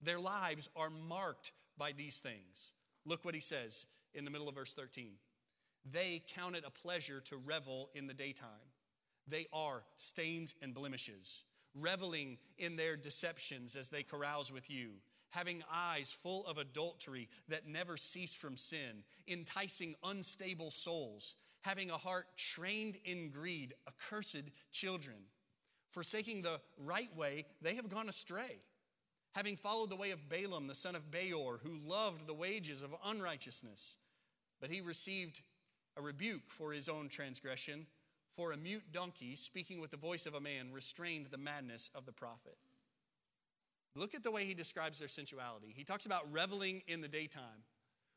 [0.02, 2.72] Their lives are marked by these things.
[3.06, 5.12] Look what he says in the middle of verse 13.
[5.90, 8.72] They count it a pleasure to revel in the daytime.
[9.26, 11.44] They are stains and blemishes,
[11.78, 14.92] reveling in their deceptions as they carouse with you,
[15.30, 21.98] having eyes full of adultery that never cease from sin, enticing unstable souls, having a
[21.98, 25.16] heart trained in greed, accursed children.
[25.90, 28.58] Forsaking the right way, they have gone astray.
[29.34, 32.94] Having followed the way of Balaam, the son of Beor, who loved the wages of
[33.04, 33.96] unrighteousness,
[34.60, 35.42] but he received
[35.96, 37.86] a rebuke for his own transgression,
[38.34, 42.06] for a mute donkey, speaking with the voice of a man, restrained the madness of
[42.06, 42.56] the prophet.
[43.94, 45.72] Look at the way he describes their sensuality.
[45.74, 47.62] He talks about reveling in the daytime.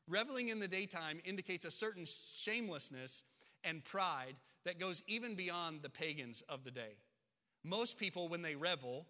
[0.08, 3.23] Reveling in the daytime indicates a certain shamelessness
[3.63, 6.97] and pride that goes even beyond the pagans of the day.
[7.63, 9.06] Most people, when they revel,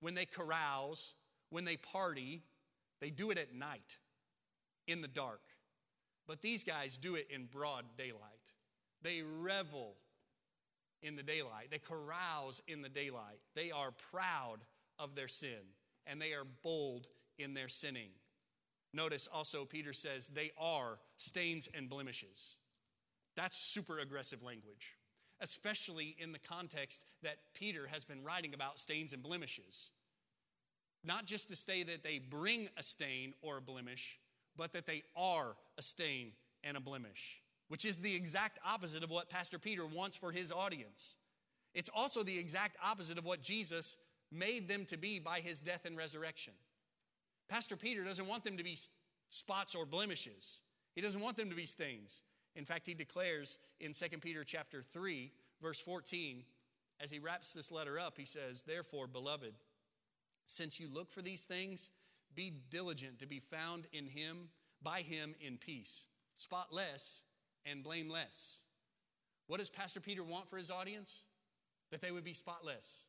[0.00, 1.14] when they carouse,
[1.50, 2.42] when they party,
[3.00, 3.98] they do it at night,
[4.86, 5.40] in the dark.
[6.30, 8.52] But these guys do it in broad daylight.
[9.02, 9.96] They revel
[11.02, 13.40] in the daylight, they carouse in the daylight.
[13.56, 14.58] They are proud
[14.96, 15.74] of their sin
[16.06, 18.10] and they are bold in their sinning.
[18.94, 22.58] Notice also, Peter says they are stains and blemishes.
[23.34, 24.94] That's super aggressive language,
[25.40, 29.90] especially in the context that Peter has been writing about stains and blemishes.
[31.02, 34.19] Not just to say that they bring a stain or a blemish,
[34.56, 36.32] but that they are a stain
[36.62, 40.52] and a blemish, which is the exact opposite of what Pastor Peter wants for his
[40.52, 41.16] audience.
[41.74, 43.96] It's also the exact opposite of what Jesus
[44.32, 46.54] made them to be by his death and resurrection.
[47.48, 48.78] Pastor Peter doesn't want them to be
[49.28, 50.60] spots or blemishes.
[50.94, 52.22] He doesn't want them to be stains.
[52.54, 55.32] In fact, he declares in 2 Peter chapter 3,
[55.62, 56.44] verse 14,
[57.00, 59.54] as he wraps this letter up, he says, Therefore, beloved,
[60.46, 61.88] since you look for these things,
[62.40, 64.48] be diligent to be found in him,
[64.82, 67.24] by him in peace, spotless
[67.66, 68.62] and blameless.
[69.46, 71.26] What does Pastor Peter want for his audience?
[71.90, 73.08] That they would be spotless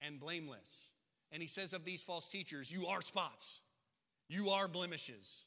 [0.00, 0.92] and blameless.
[1.30, 3.60] And he says of these false teachers, You are spots,
[4.30, 5.44] you are blemishes.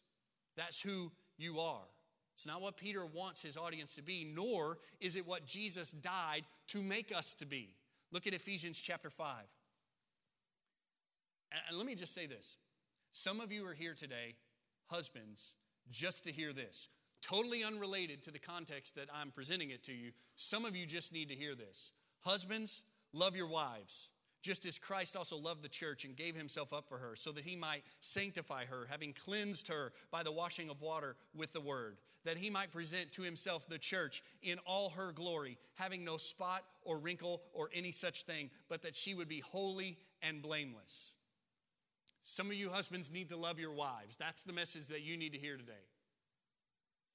[0.55, 1.87] That's who you are.
[2.35, 6.43] It's not what Peter wants his audience to be, nor is it what Jesus died
[6.67, 7.73] to make us to be.
[8.11, 9.37] Look at Ephesians chapter 5.
[11.67, 12.57] And let me just say this
[13.13, 14.35] some of you are here today,
[14.87, 15.53] husbands,
[15.89, 16.89] just to hear this.
[17.21, 20.11] Totally unrelated to the context that I'm presenting it to you.
[20.35, 21.91] Some of you just need to hear this.
[22.21, 24.09] Husbands, love your wives.
[24.43, 27.45] just as Christ also loved the church and gave himself up for her, so that
[27.45, 31.97] he might sanctify her, having cleansed her by the washing of water with the word,
[32.25, 36.63] that he might present to himself the church in all her glory, having no spot
[36.83, 41.15] or wrinkle or any such thing, but that she would be holy and blameless.
[42.23, 44.15] Some of you husbands need to love your wives.
[44.15, 45.73] That's the message that you need to hear today.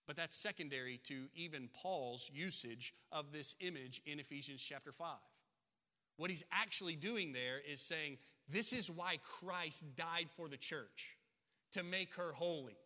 [0.07, 5.17] But that's secondary to even Paul's usage of this image in Ephesians chapter 5.
[6.19, 8.19] What he's actually doing there is saying,
[8.49, 11.17] This is why Christ died for the church,
[11.73, 12.77] to make her holy,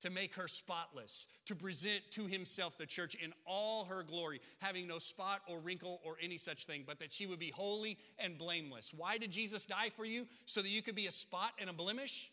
[0.00, 4.86] to make her spotless, to present to himself the church in all her glory, having
[4.86, 8.38] no spot or wrinkle or any such thing, but that she would be holy and
[8.38, 8.92] blameless.
[8.96, 10.26] Why did Jesus die for you?
[10.46, 12.30] So that you could be a spot and a blemish?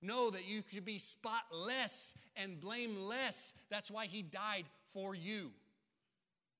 [0.00, 3.52] No, that you could be spotless and blameless.
[3.68, 5.50] That's why he died for you.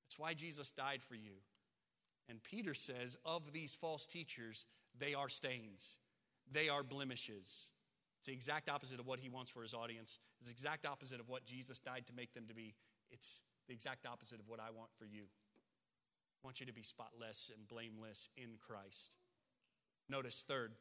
[0.05, 1.33] That's why Jesus died for you.
[2.29, 4.65] And Peter says, of these false teachers,
[4.99, 5.99] they are stains,
[6.51, 7.69] they are blemishes.
[8.19, 10.19] It's the exact opposite of what he wants for his audience.
[10.41, 12.75] It's the exact opposite of what Jesus died to make them to be.
[13.11, 15.23] It's the exact opposite of what I want for you.
[15.23, 19.17] I want you to be spotless and blameless in Christ.
[20.09, 20.73] Notice, third,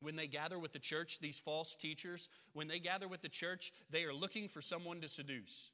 [0.00, 3.72] when they gather with the church, these false teachers, when they gather with the church,
[3.90, 5.72] they are looking for someone to seduce.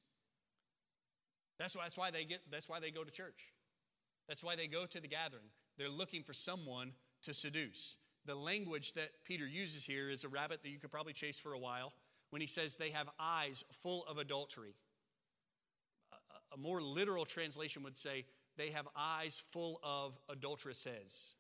[1.59, 3.53] That's why, that's why, they, get, that's why they go to church.
[4.29, 5.51] That's why they go to the gathering.
[5.77, 7.99] They're looking for someone to seduce.
[8.27, 11.53] The language that Peter uses here is a rabbit that you could probably chase for
[11.53, 11.93] a while
[12.31, 14.75] when he says they have eyes full of adultery.
[16.13, 18.25] A, a more literal translation would say
[18.57, 21.35] they have eyes full of adulteresses.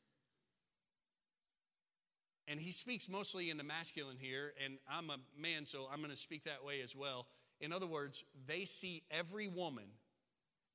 [2.47, 6.11] And he speaks mostly in the masculine here, and I'm a man, so I'm going
[6.11, 7.27] to speak that way as well.
[7.61, 9.85] In other words, they see every woman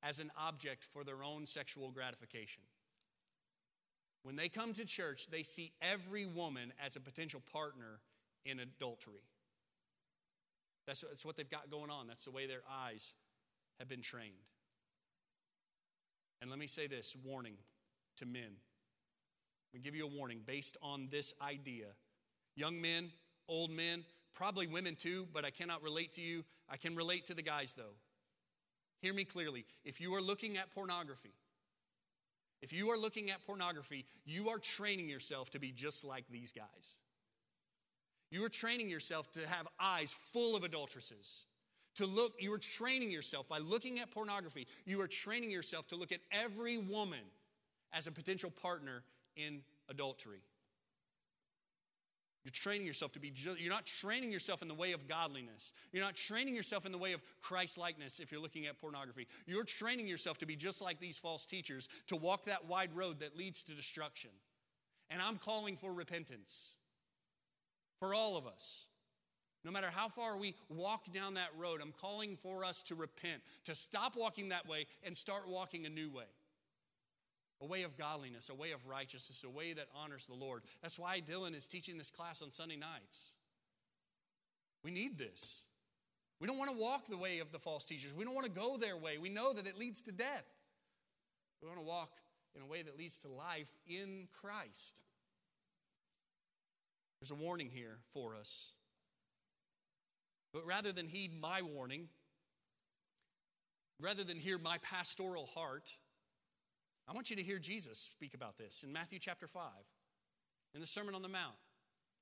[0.02, 2.62] as an object for their own sexual gratification.
[4.22, 8.00] When they come to church, they see every woman as a potential partner
[8.44, 9.24] in adultery.
[10.86, 12.06] That's, that's what they've got going on.
[12.06, 13.14] That's the way their eyes
[13.78, 14.34] have been trained.
[16.40, 17.54] And let me say this warning
[18.16, 18.56] to men.
[19.72, 21.86] We give you a warning based on this idea.
[22.56, 23.10] Young men,
[23.48, 24.04] old men,
[24.34, 26.44] probably women too, but I cannot relate to you.
[26.68, 27.94] I can relate to the guys though.
[29.00, 29.64] Hear me clearly.
[29.84, 31.32] If you are looking at pornography,
[32.62, 36.52] if you are looking at pornography, you are training yourself to be just like these
[36.52, 36.98] guys.
[38.30, 41.46] You are training yourself to have eyes full of adulteresses.
[41.96, 45.96] To look, you are training yourself by looking at pornography, you are training yourself to
[45.96, 47.20] look at every woman
[47.92, 49.02] as a potential partner
[49.36, 50.42] in adultery.
[52.44, 55.72] You're training yourself to be, you're not training yourself in the way of godliness.
[55.92, 59.26] You're not training yourself in the way of Christ likeness if you're looking at pornography.
[59.46, 63.20] You're training yourself to be just like these false teachers, to walk that wide road
[63.20, 64.30] that leads to destruction.
[65.10, 66.76] And I'm calling for repentance
[67.98, 68.86] for all of us.
[69.62, 73.42] No matter how far we walk down that road, I'm calling for us to repent,
[73.66, 76.24] to stop walking that way and start walking a new way
[77.62, 80.62] a way of godliness, a way of righteousness, a way that honors the Lord.
[80.82, 83.34] That's why Dylan is teaching this class on Sunday nights.
[84.82, 85.64] We need this.
[86.40, 88.12] We don't want to walk the way of the false teachers.
[88.16, 89.18] We don't want to go their way.
[89.18, 90.46] We know that it leads to death.
[91.60, 92.12] We want to walk
[92.54, 95.02] in a way that leads to life in Christ.
[97.20, 98.72] There's a warning here for us.
[100.54, 102.08] But rather than heed my warning,
[104.00, 105.92] rather than hear my pastoral heart,
[107.10, 109.64] I want you to hear Jesus speak about this in Matthew chapter 5,
[110.76, 111.56] in the Sermon on the Mount.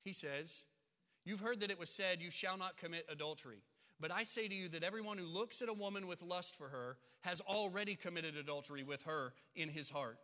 [0.03, 0.65] He says,
[1.27, 3.59] You've heard that it was said, You shall not commit adultery.
[4.01, 6.69] But I say to you that everyone who looks at a woman with lust for
[6.69, 10.17] her has already committed adultery with her in his heart.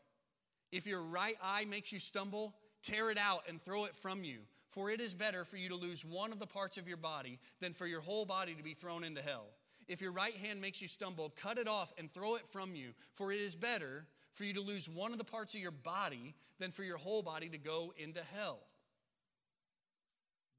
[0.73, 4.39] If your right eye makes you stumble, tear it out and throw it from you.
[4.71, 7.39] For it is better for you to lose one of the parts of your body
[7.61, 9.49] than for your whole body to be thrown into hell.
[9.89, 12.93] If your right hand makes you stumble, cut it off and throw it from you.
[13.13, 16.35] For it is better for you to lose one of the parts of your body
[16.59, 18.61] than for your whole body to go into hell.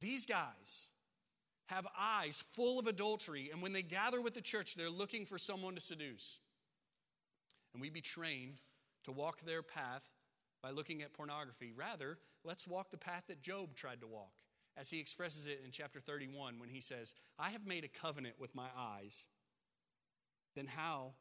[0.01, 0.89] These guys
[1.67, 5.37] have eyes full of adultery, and when they gather with the church, they're looking for
[5.37, 6.39] someone to seduce.
[7.73, 8.61] And we be trained
[9.03, 10.03] to walk their path
[10.61, 11.71] by looking at pornography.
[11.75, 14.33] Rather, let's walk the path that Job tried to walk,
[14.77, 18.35] as he expresses it in chapter 31 when he says, I have made a covenant
[18.39, 19.25] with my eyes.
[20.55, 21.13] Then how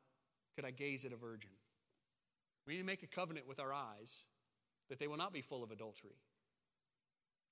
[0.54, 1.50] could I gaze at a virgin?
[2.66, 4.24] We need to make a covenant with our eyes
[4.88, 6.16] that they will not be full of adultery.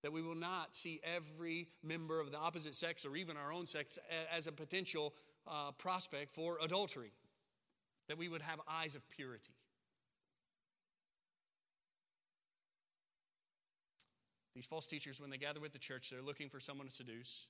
[0.02, 3.66] That we will not see every member of the opposite sex or even our own
[3.66, 3.98] sex
[4.34, 5.14] as a potential
[5.46, 7.12] uh, prospect for adultery.
[8.08, 9.54] That we would have eyes of purity.
[14.54, 17.46] These false teachers, when they gather with the church, they're looking for someone to seduce.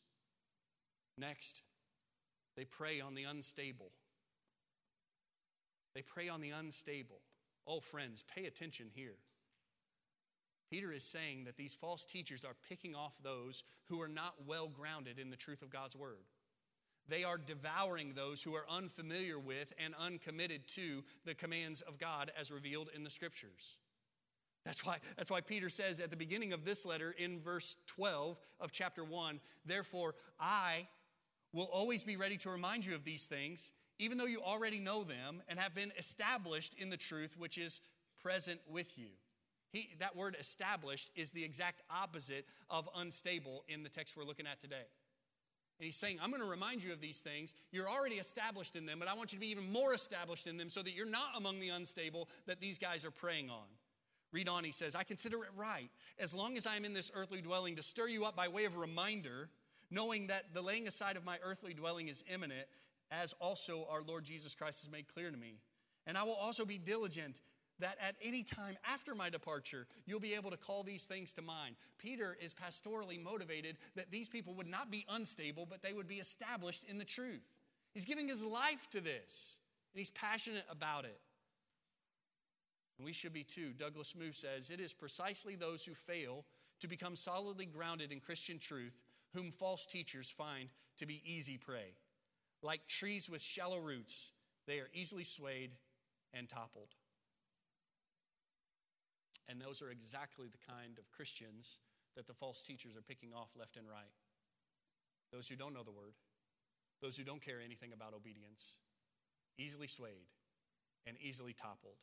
[1.19, 1.63] Next,
[2.57, 3.91] they prey on the unstable.
[5.95, 7.21] They prey on the unstable.
[7.67, 9.17] Oh, friends, pay attention here.
[10.71, 14.69] Peter is saying that these false teachers are picking off those who are not well
[14.69, 16.25] grounded in the truth of God's word.
[17.09, 22.33] They are devouring those who are unfamiliar with and uncommitted to the commands of God
[22.39, 23.77] as revealed in the scriptures.
[24.65, 28.39] That's why, that's why Peter says at the beginning of this letter in verse 12
[28.61, 30.87] of chapter 1 Therefore, I
[31.53, 33.71] will always be ready to remind you of these things,
[34.03, 37.81] even though you already know them and have been established in the truth which is
[38.21, 39.07] present with you.
[39.71, 44.47] He, that word established is the exact opposite of unstable in the text we're looking
[44.47, 44.85] at today.
[45.79, 47.55] And he's saying, I'm going to remind you of these things.
[47.71, 50.57] You're already established in them, but I want you to be even more established in
[50.57, 53.67] them so that you're not among the unstable that these guys are preying on.
[54.33, 57.11] Read on, he says, I consider it right, as long as I am in this
[57.15, 59.49] earthly dwelling, to stir you up by way of reminder,
[59.91, 62.67] knowing that the laying aside of my earthly dwelling is imminent,
[63.13, 65.59] as also our Lord Jesus Christ has made clear to me.
[66.07, 67.41] And I will also be diligent
[67.79, 71.43] that at any time after my departure, you'll be able to call these things to
[71.43, 71.77] mind.
[71.99, 76.17] Peter is pastorally motivated that these people would not be unstable, but they would be
[76.17, 77.43] established in the truth.
[77.93, 79.59] He's giving his life to this,
[79.93, 81.21] and he's passionate about it.
[82.99, 83.73] And we should be too.
[83.77, 86.45] Douglas Moo says it is precisely those who fail
[86.81, 88.99] to become solidly grounded in Christian truth
[89.35, 91.95] whom false teachers find to be easy prey.
[92.63, 94.33] Like trees with shallow roots,
[94.67, 95.73] they are easily swayed
[96.33, 96.95] and toppled.
[99.49, 101.79] And those are exactly the kind of Christians
[102.17, 104.15] that the false teachers are picking off left and right.
[105.33, 106.15] Those who don't know the word,
[107.01, 108.77] those who don't care anything about obedience,
[109.59, 110.31] easily swayed
[111.07, 111.99] and easily toppled.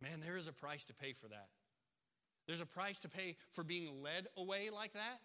[0.00, 1.48] Man, there is a price to pay for that.
[2.46, 5.20] There's a price to pay for being led away like that,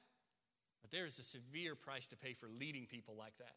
[0.82, 3.56] but there is a severe price to pay for leading people like that.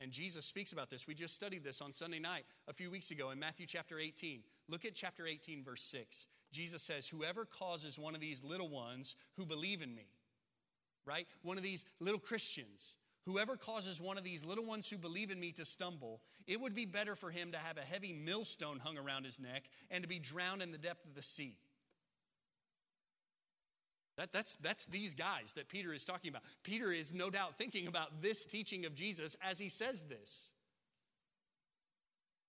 [0.00, 1.06] And Jesus speaks about this.
[1.06, 4.42] We just studied this on Sunday night a few weeks ago in Matthew chapter 18.
[4.68, 6.26] Look at chapter 18, verse 6.
[6.52, 10.06] Jesus says, Whoever causes one of these little ones who believe in me,
[11.04, 11.26] right?
[11.42, 12.96] One of these little Christians,
[13.26, 16.74] whoever causes one of these little ones who believe in me to stumble, it would
[16.74, 20.08] be better for him to have a heavy millstone hung around his neck and to
[20.08, 21.56] be drowned in the depth of the sea.
[24.18, 26.42] That, that's, that's these guys that Peter is talking about.
[26.64, 30.50] Peter is no doubt thinking about this teaching of Jesus as he says this.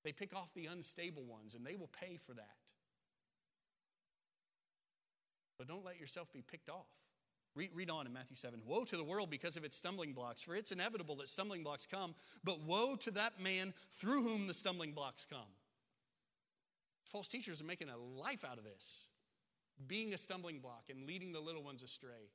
[0.04, 2.58] They pick off the unstable ones and they will pay for that.
[5.60, 6.88] But don't let yourself be picked off.
[7.56, 8.62] Read, read, on in Matthew 7.
[8.66, 11.86] Woe to the world because of its stumbling blocks, for it's inevitable that stumbling blocks
[11.86, 15.52] come, but woe to that man through whom the stumbling blocks come.
[17.06, 19.10] False teachers are making a life out of this,
[19.88, 22.32] being a stumbling block and leading the little ones astray.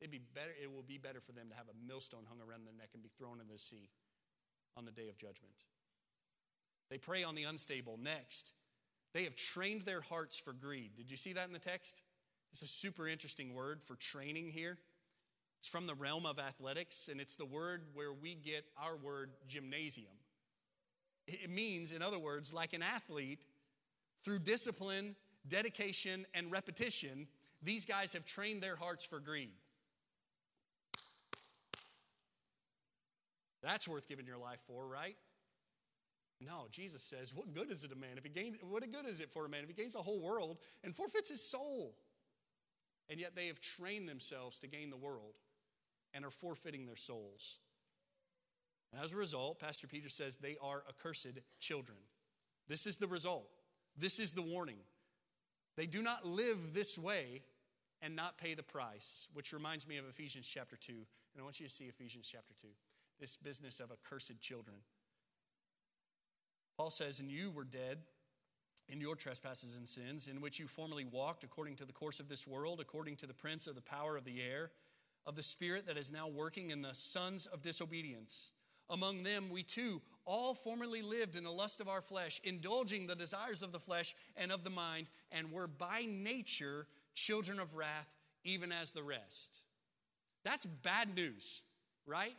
[0.00, 2.64] It'd be better, it will be better for them to have a millstone hung around
[2.64, 3.90] their neck and be thrown in the sea
[4.76, 5.54] on the day of judgment.
[6.90, 7.98] They prey on the unstable.
[8.02, 8.52] Next,
[9.14, 10.92] they have trained their hearts for greed.
[10.96, 12.02] Did you see that in the text?
[12.52, 14.78] It's a super interesting word for training here.
[15.58, 19.30] It's from the realm of athletics, and it's the word where we get our word
[19.46, 20.12] gymnasium.
[21.28, 23.38] It means, in other words, like an athlete,
[24.24, 25.14] through discipline,
[25.46, 27.26] dedication, and repetition,
[27.62, 29.52] these guys have trained their hearts for greed.
[33.62, 35.16] That's worth giving your life for, right?
[36.40, 39.20] No, Jesus says, What good is it a man if he gains, what good is
[39.20, 41.94] it for a man if he gains the whole world and forfeits his soul?
[43.12, 45.34] and yet they have trained themselves to gain the world
[46.14, 47.58] and are forfeiting their souls.
[48.90, 51.98] And as a result, Pastor Peter says they are accursed children.
[52.68, 53.48] This is the result.
[53.96, 54.78] This is the warning.
[55.76, 57.42] They do not live this way
[58.00, 60.92] and not pay the price, which reminds me of Ephesians chapter 2.
[60.92, 62.68] And I want you to see Ephesians chapter 2,
[63.20, 64.78] this business of accursed children.
[66.76, 67.98] Paul says, And you were dead
[68.88, 72.28] in your trespasses and sins, in which you formerly walked according to the course of
[72.28, 74.72] this world, according to the prince of the power of the air,
[75.24, 78.50] of the spirit that is now working in the sons of disobedience.
[78.90, 83.14] Among them, we too all formerly lived in the lust of our flesh, indulging the
[83.14, 88.08] desires of the flesh and of the mind, and were by nature children of wrath,
[88.44, 89.62] even as the rest.
[90.44, 91.62] That's bad news,
[92.06, 92.36] right?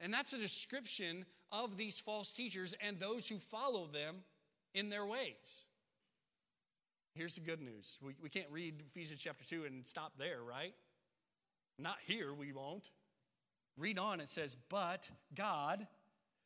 [0.00, 4.16] And that's a description of these false teachers and those who follow them
[4.74, 5.66] in their ways.
[7.14, 7.98] Here's the good news.
[8.00, 10.74] We, we can't read Ephesians chapter 2 and stop there, right?
[11.78, 12.90] Not here, we won't.
[13.76, 15.86] Read on, it says, But God,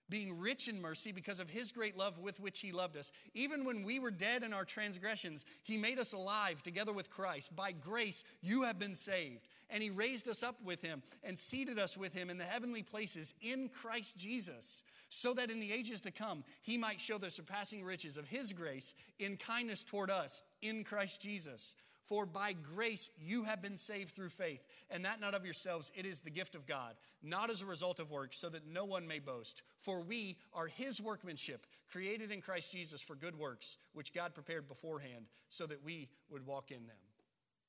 [0.08, 3.10] being rich in mercy because of his great love with which he loved us.
[3.34, 7.56] Even when we were dead in our transgressions, he made us alive together with Christ.
[7.56, 9.48] By grace, you have been saved.
[9.68, 12.84] And he raised us up with him and seated us with him in the heavenly
[12.84, 17.30] places in Christ Jesus, so that in the ages to come, he might show the
[17.30, 21.74] surpassing riches of his grace in kindness toward us in Christ Jesus.
[22.06, 26.06] For by grace you have been saved through faith, and that not of yourselves, it
[26.06, 29.08] is the gift of God, not as a result of works, so that no one
[29.08, 29.62] may boast.
[29.80, 34.68] For we are his workmanship, created in Christ Jesus for good works, which God prepared
[34.68, 36.96] beforehand, so that we would walk in them.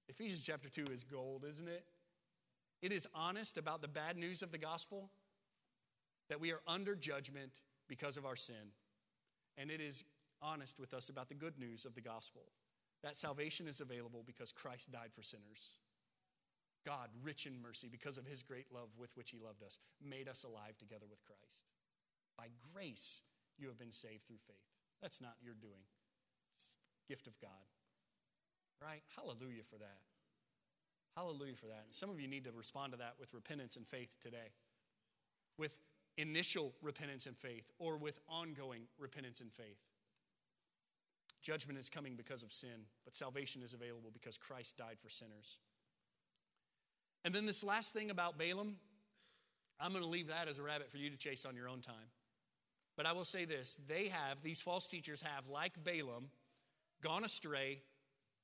[0.08, 1.86] Ephesians chapter 2 is gold, isn't it?
[2.84, 5.10] It is honest about the bad news of the gospel
[6.30, 8.74] that we are under judgment because of our sin.
[9.58, 10.04] And it is
[10.44, 12.44] honest with us about the good news of the gospel
[13.04, 15.78] that salvation is available because Christ died for sinners.
[16.86, 20.28] God, rich in mercy, because of his great love with which he loved us, made
[20.28, 21.68] us alive together with Christ.
[22.38, 23.24] By grace,
[23.58, 24.56] you have been saved through faith.
[25.02, 25.84] That's not your doing,
[26.56, 26.78] it's
[27.08, 27.68] gift of God.
[28.82, 29.02] Right?
[29.16, 30.00] Hallelujah for that.
[31.16, 31.84] Hallelujah for that.
[31.86, 34.54] And some of you need to respond to that with repentance and faith today.
[35.58, 35.76] With
[36.16, 39.80] initial repentance and faith, or with ongoing repentance and faith.
[41.42, 45.60] Judgment is coming because of sin, but salvation is available because Christ died for sinners.
[47.24, 48.78] And then this last thing about Balaam,
[49.80, 51.82] I'm going to leave that as a rabbit for you to chase on your own
[51.82, 52.12] time.
[52.96, 56.30] But I will say this they have, these false teachers have, like Balaam,
[57.04, 57.82] gone astray,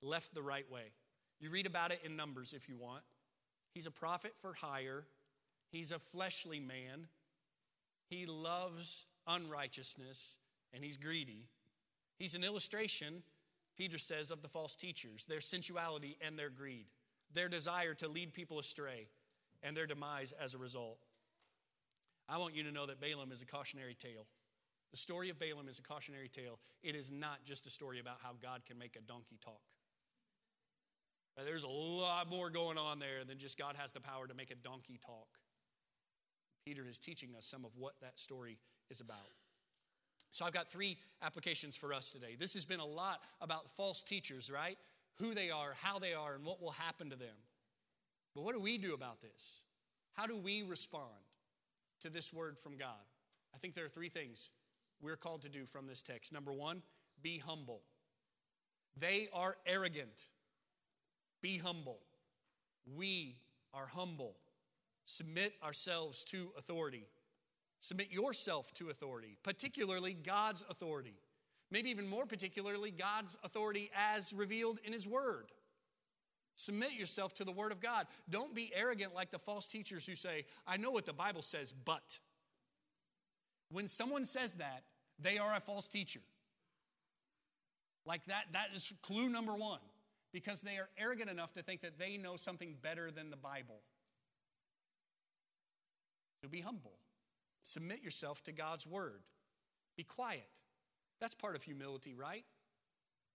[0.02, 0.92] left the right way.
[1.40, 3.04] You read about it in Numbers if you want.
[3.74, 5.06] He's a prophet for hire,
[5.72, 7.08] he's a fleshly man,
[8.08, 10.38] he loves unrighteousness,
[10.74, 11.48] and he's greedy.
[12.18, 13.24] He's an illustration,
[13.78, 16.86] Peter says, of the false teachers, their sensuality and their greed,
[17.34, 19.08] their desire to lead people astray,
[19.62, 21.00] and their demise as a result.
[22.30, 24.28] I want you to know that Balaam is a cautionary tale.
[24.92, 26.60] The story of Balaam is a cautionary tale.
[26.84, 29.62] It is not just a story about how God can make a donkey talk.
[31.36, 34.52] There's a lot more going on there than just God has the power to make
[34.52, 35.28] a donkey talk.
[36.64, 38.60] Peter is teaching us some of what that story
[38.90, 39.32] is about.
[40.34, 42.36] So I've got three applications for us today.
[42.40, 44.80] This has been a lot about false teachers, right?
[45.20, 47.36] Who they are, how they are, and what will happen to them.
[48.34, 49.62] But what do we do about this?
[50.14, 51.06] How do we respond
[52.02, 53.06] to this word from God?
[53.54, 54.50] I think there are three things
[55.04, 56.34] we're called to do from this text.
[56.34, 56.82] Number one,
[57.22, 57.82] be humble.
[59.00, 60.26] They are arrogant.
[61.44, 62.00] Be humble.
[62.98, 63.36] We
[63.72, 64.38] are humble.
[65.06, 67.06] Submit ourselves to authority.
[67.84, 71.18] Submit yourself to authority, particularly God's authority.
[71.70, 75.52] Maybe even more particularly, God's authority as revealed in His Word.
[76.56, 78.08] Submit yourself to the Word of God.
[78.30, 81.74] Don't be arrogant like the false teachers who say, I know what the Bible says,
[81.74, 82.20] but.
[83.70, 84.84] When someone says that,
[85.20, 86.22] they are a false teacher.
[88.06, 89.82] Like that, that is clue number one,
[90.32, 93.82] because they are arrogant enough to think that they know something better than the Bible.
[96.42, 96.94] So be humble.
[97.64, 99.24] Submit yourself to God's word.
[99.98, 100.60] Be quiet.
[101.20, 102.44] That's part of humility, right?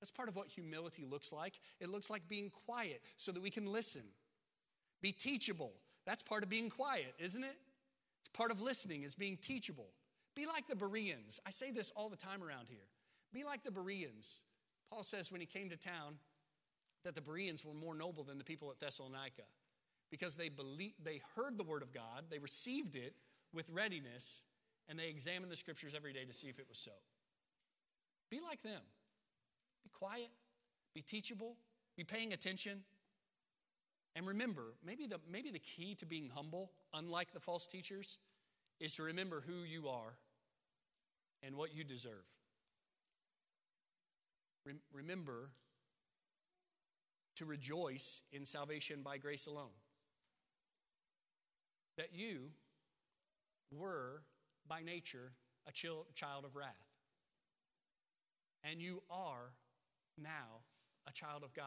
[0.01, 1.55] That's part of what humility looks like.
[1.81, 4.03] It looks like being quiet so that we can listen.
[5.03, 5.72] Be teachable.
[6.07, 7.57] That's part of being quiet, isn't it?
[8.20, 9.89] It's part of listening is being teachable.
[10.37, 11.41] Be like the Bereans.
[11.47, 12.87] I say this all the time around here.
[13.33, 14.45] Be like the Bereans.
[14.91, 16.14] Paul says when he came to town
[17.05, 19.43] that the Bereans were more noble than the people at Thessalonica
[20.11, 23.14] because they believed, they heard the word of God, they received it,
[23.53, 24.45] with readiness,
[24.89, 26.93] and they examine the scriptures every day to see if it was so.
[28.31, 28.83] Be like them.
[29.85, 30.31] Be quiet,
[30.95, 31.57] be teachable,
[31.97, 32.83] be paying attention.
[34.15, 38.19] And remember, maybe the, maybe the key to being humble, unlike the false teachers,
[38.81, 40.15] is to remember who you are
[41.43, 42.25] and what you deserve.
[44.93, 45.51] remember
[47.37, 49.71] to rejoice in salvation by grace alone.
[51.97, 52.51] That you
[53.71, 54.23] were
[54.69, 55.33] by nature
[55.66, 56.69] a child of wrath.
[58.64, 59.53] And you are
[60.16, 60.62] now
[61.07, 61.66] a child of God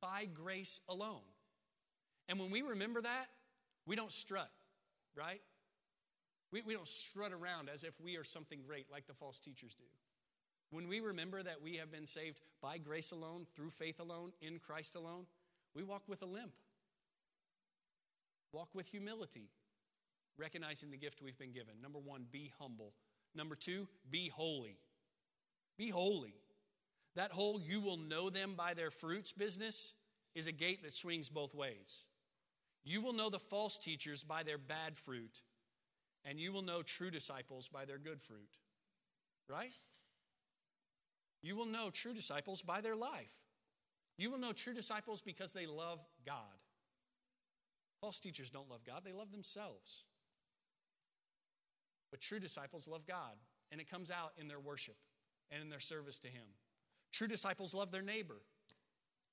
[0.00, 1.20] by grace alone.
[2.28, 3.26] And when we remember that,
[3.86, 4.50] we don't strut,
[5.16, 5.40] right?
[6.52, 9.74] We, we don't strut around as if we are something great like the false teachers
[9.74, 9.84] do.
[10.70, 14.58] When we remember that we have been saved by grace alone, through faith alone, in
[14.58, 15.24] Christ alone,
[15.74, 16.52] we walk with a limp.
[18.52, 19.48] Walk with humility
[20.38, 21.74] recognizing the gift we've been given.
[21.82, 22.94] Number one, be humble.
[23.34, 24.78] Number two, be holy.
[25.76, 26.34] Be holy.
[27.16, 29.94] That whole you will know them by their fruits business
[30.34, 32.06] is a gate that swings both ways.
[32.84, 35.42] You will know the false teachers by their bad fruit,
[36.24, 38.58] And you will know true disciples by their good fruit.
[39.48, 39.72] Right?
[41.42, 43.32] You will know true disciples by their life.
[44.16, 46.58] You will know true disciples because they love God.
[48.00, 50.04] False teachers don't love God, they love themselves.
[52.10, 53.36] But true disciples love God,
[53.70, 54.96] and it comes out in their worship
[55.50, 56.46] and in their service to Him.
[57.12, 58.42] True disciples love their neighbor,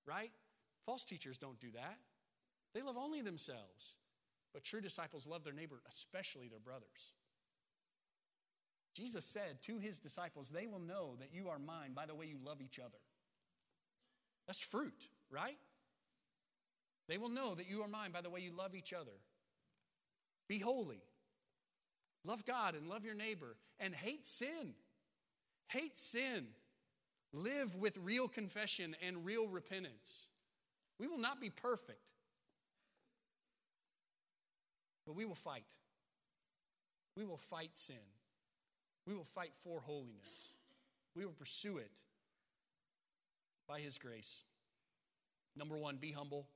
[0.06, 0.32] right?
[0.86, 1.98] False teachers don't do that.
[2.74, 3.98] They love only themselves.
[4.54, 7.14] But true disciples love their neighbor, especially their brothers.
[8.96, 12.26] Jesus said to his disciples, They will know that you are mine by the way
[12.26, 13.00] you love each other.
[14.48, 15.58] That's fruit, right?
[17.10, 19.12] They will know that you are mine by the way you love each other.
[20.48, 21.02] Be holy.
[22.26, 24.74] Love God and love your neighbor and hate sin.
[25.68, 26.48] Hate sin.
[27.34, 30.30] Live with real confession and real repentance.
[31.00, 32.00] We will not be perfect,
[35.06, 35.66] but we will fight.
[37.18, 37.96] We will fight sin.
[39.06, 40.54] We will fight for holiness.
[41.16, 42.00] We will pursue it
[43.68, 44.44] by His grace.
[45.56, 46.48] Number one, be humble.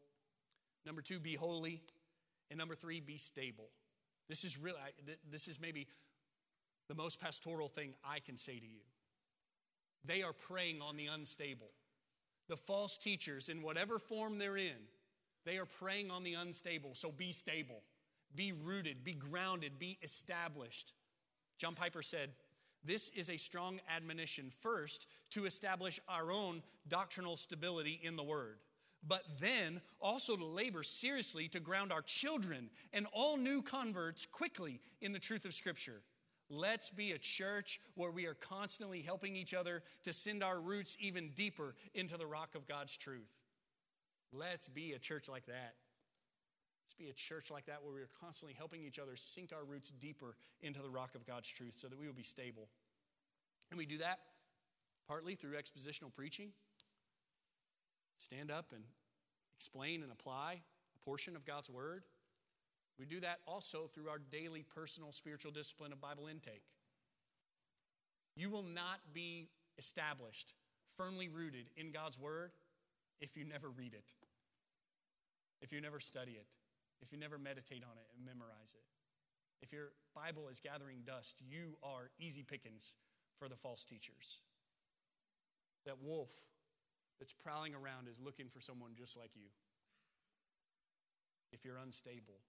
[0.85, 1.81] Number two, be holy.
[2.49, 3.69] And number three, be stable.
[4.29, 4.77] This is really,
[5.29, 5.87] this is maybe
[6.87, 8.81] the most pastoral thing I can say to you.
[10.05, 11.71] They are preying on the unstable.
[12.47, 14.87] The false teachers, in whatever form they're in,
[15.45, 16.91] they are preying on the unstable.
[16.93, 17.81] So be stable,
[18.35, 20.93] be rooted, be grounded, be established.
[21.57, 22.31] John Piper said,
[22.83, 28.59] This is a strong admonition, first, to establish our own doctrinal stability in the Word,
[29.07, 34.79] but then also to labor seriously to ground our children and all new converts quickly
[35.01, 36.01] in the truth of Scripture.
[36.49, 40.97] Let's be a church where we are constantly helping each other to send our roots
[40.99, 43.29] even deeper into the rock of God's truth.
[44.33, 45.75] Let's be a church like that.
[46.83, 49.63] Let's be a church like that where we are constantly helping each other sink our
[49.63, 52.67] roots deeper into the rock of God's truth so that we will be stable.
[53.69, 54.19] And we do that
[55.07, 56.49] partly through expositional preaching.
[58.19, 58.83] Stand up and
[59.55, 60.59] explain and apply
[60.95, 62.03] a portion of God's word.
[62.99, 66.63] We do that also through our daily personal spiritual discipline of Bible intake.
[68.35, 69.47] You will not be
[69.77, 70.53] established,
[70.97, 72.51] firmly rooted in God's Word
[73.21, 74.11] if you never read it,
[75.61, 76.47] if you never study it,
[77.01, 78.83] if you never meditate on it and memorize it.
[79.61, 82.95] If your Bible is gathering dust, you are easy pickings
[83.37, 84.39] for the false teachers.
[85.85, 86.31] That wolf
[87.19, 89.49] that's prowling around is looking for someone just like you.
[91.51, 92.39] If you're unstable,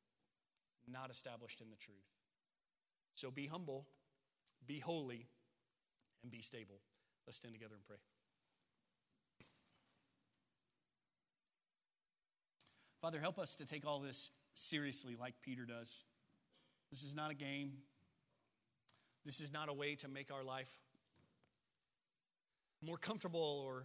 [0.87, 1.97] not established in the truth.
[3.15, 3.87] So be humble,
[4.67, 5.27] be holy,
[6.23, 6.81] and be stable.
[7.27, 7.97] Let's stand together and pray.
[13.01, 16.05] Father, help us to take all this seriously like Peter does.
[16.91, 17.73] This is not a game.
[19.25, 20.79] This is not a way to make our life
[22.83, 23.85] more comfortable or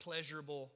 [0.00, 0.72] pleasurable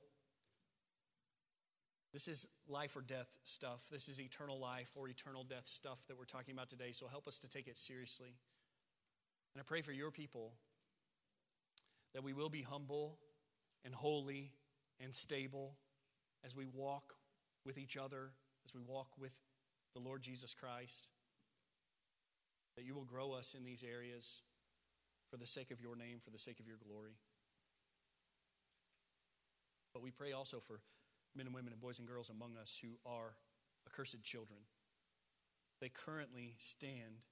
[2.14, 3.80] this is life or death stuff.
[3.90, 6.92] This is eternal life or eternal death stuff that we're talking about today.
[6.92, 8.36] So help us to take it seriously.
[9.52, 10.52] And I pray for your people
[12.14, 13.18] that we will be humble
[13.84, 14.52] and holy
[15.00, 15.74] and stable
[16.44, 17.14] as we walk
[17.66, 18.30] with each other,
[18.64, 19.32] as we walk with
[19.92, 21.08] the Lord Jesus Christ.
[22.76, 24.42] That you will grow us in these areas
[25.28, 27.16] for the sake of your name, for the sake of your glory.
[29.94, 30.80] But we pray also for
[31.36, 33.36] men and women and boys and girls among us who are
[33.86, 34.60] accursed children.
[35.80, 37.22] They currently stand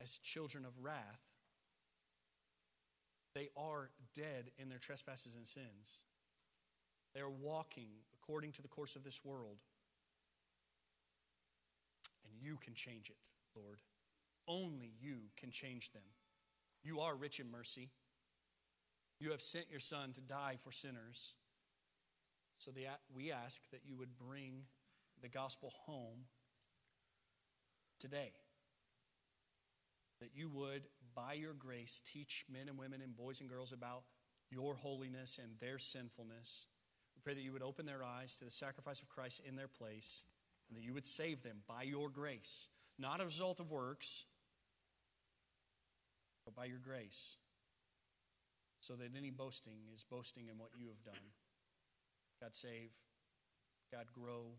[0.00, 1.22] as children of wrath.
[3.34, 6.04] They are dead in their trespasses and sins.
[7.14, 9.58] They are walking according to the course of this world.
[12.24, 13.80] And you can change it, Lord.
[14.46, 16.02] Only you can change them.
[16.82, 17.90] You are rich in mercy.
[19.22, 21.34] You have sent your Son to die for sinners.
[22.58, 24.64] So the, we ask that you would bring
[25.22, 26.24] the gospel home
[28.00, 28.32] today.
[30.20, 34.02] That you would, by your grace, teach men and women and boys and girls about
[34.50, 36.66] your holiness and their sinfulness.
[37.14, 39.68] We pray that you would open their eyes to the sacrifice of Christ in their
[39.68, 40.24] place
[40.68, 44.26] and that you would save them by your grace, not as a result of works,
[46.44, 47.36] but by your grace,
[48.82, 51.30] so that any boasting is boasting in what you have done.
[52.40, 52.90] God, save.
[53.92, 54.58] God, grow.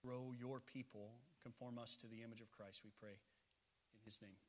[0.00, 1.18] Grow your people.
[1.42, 3.18] Conform us to the image of Christ, we pray.
[3.92, 4.47] In his name.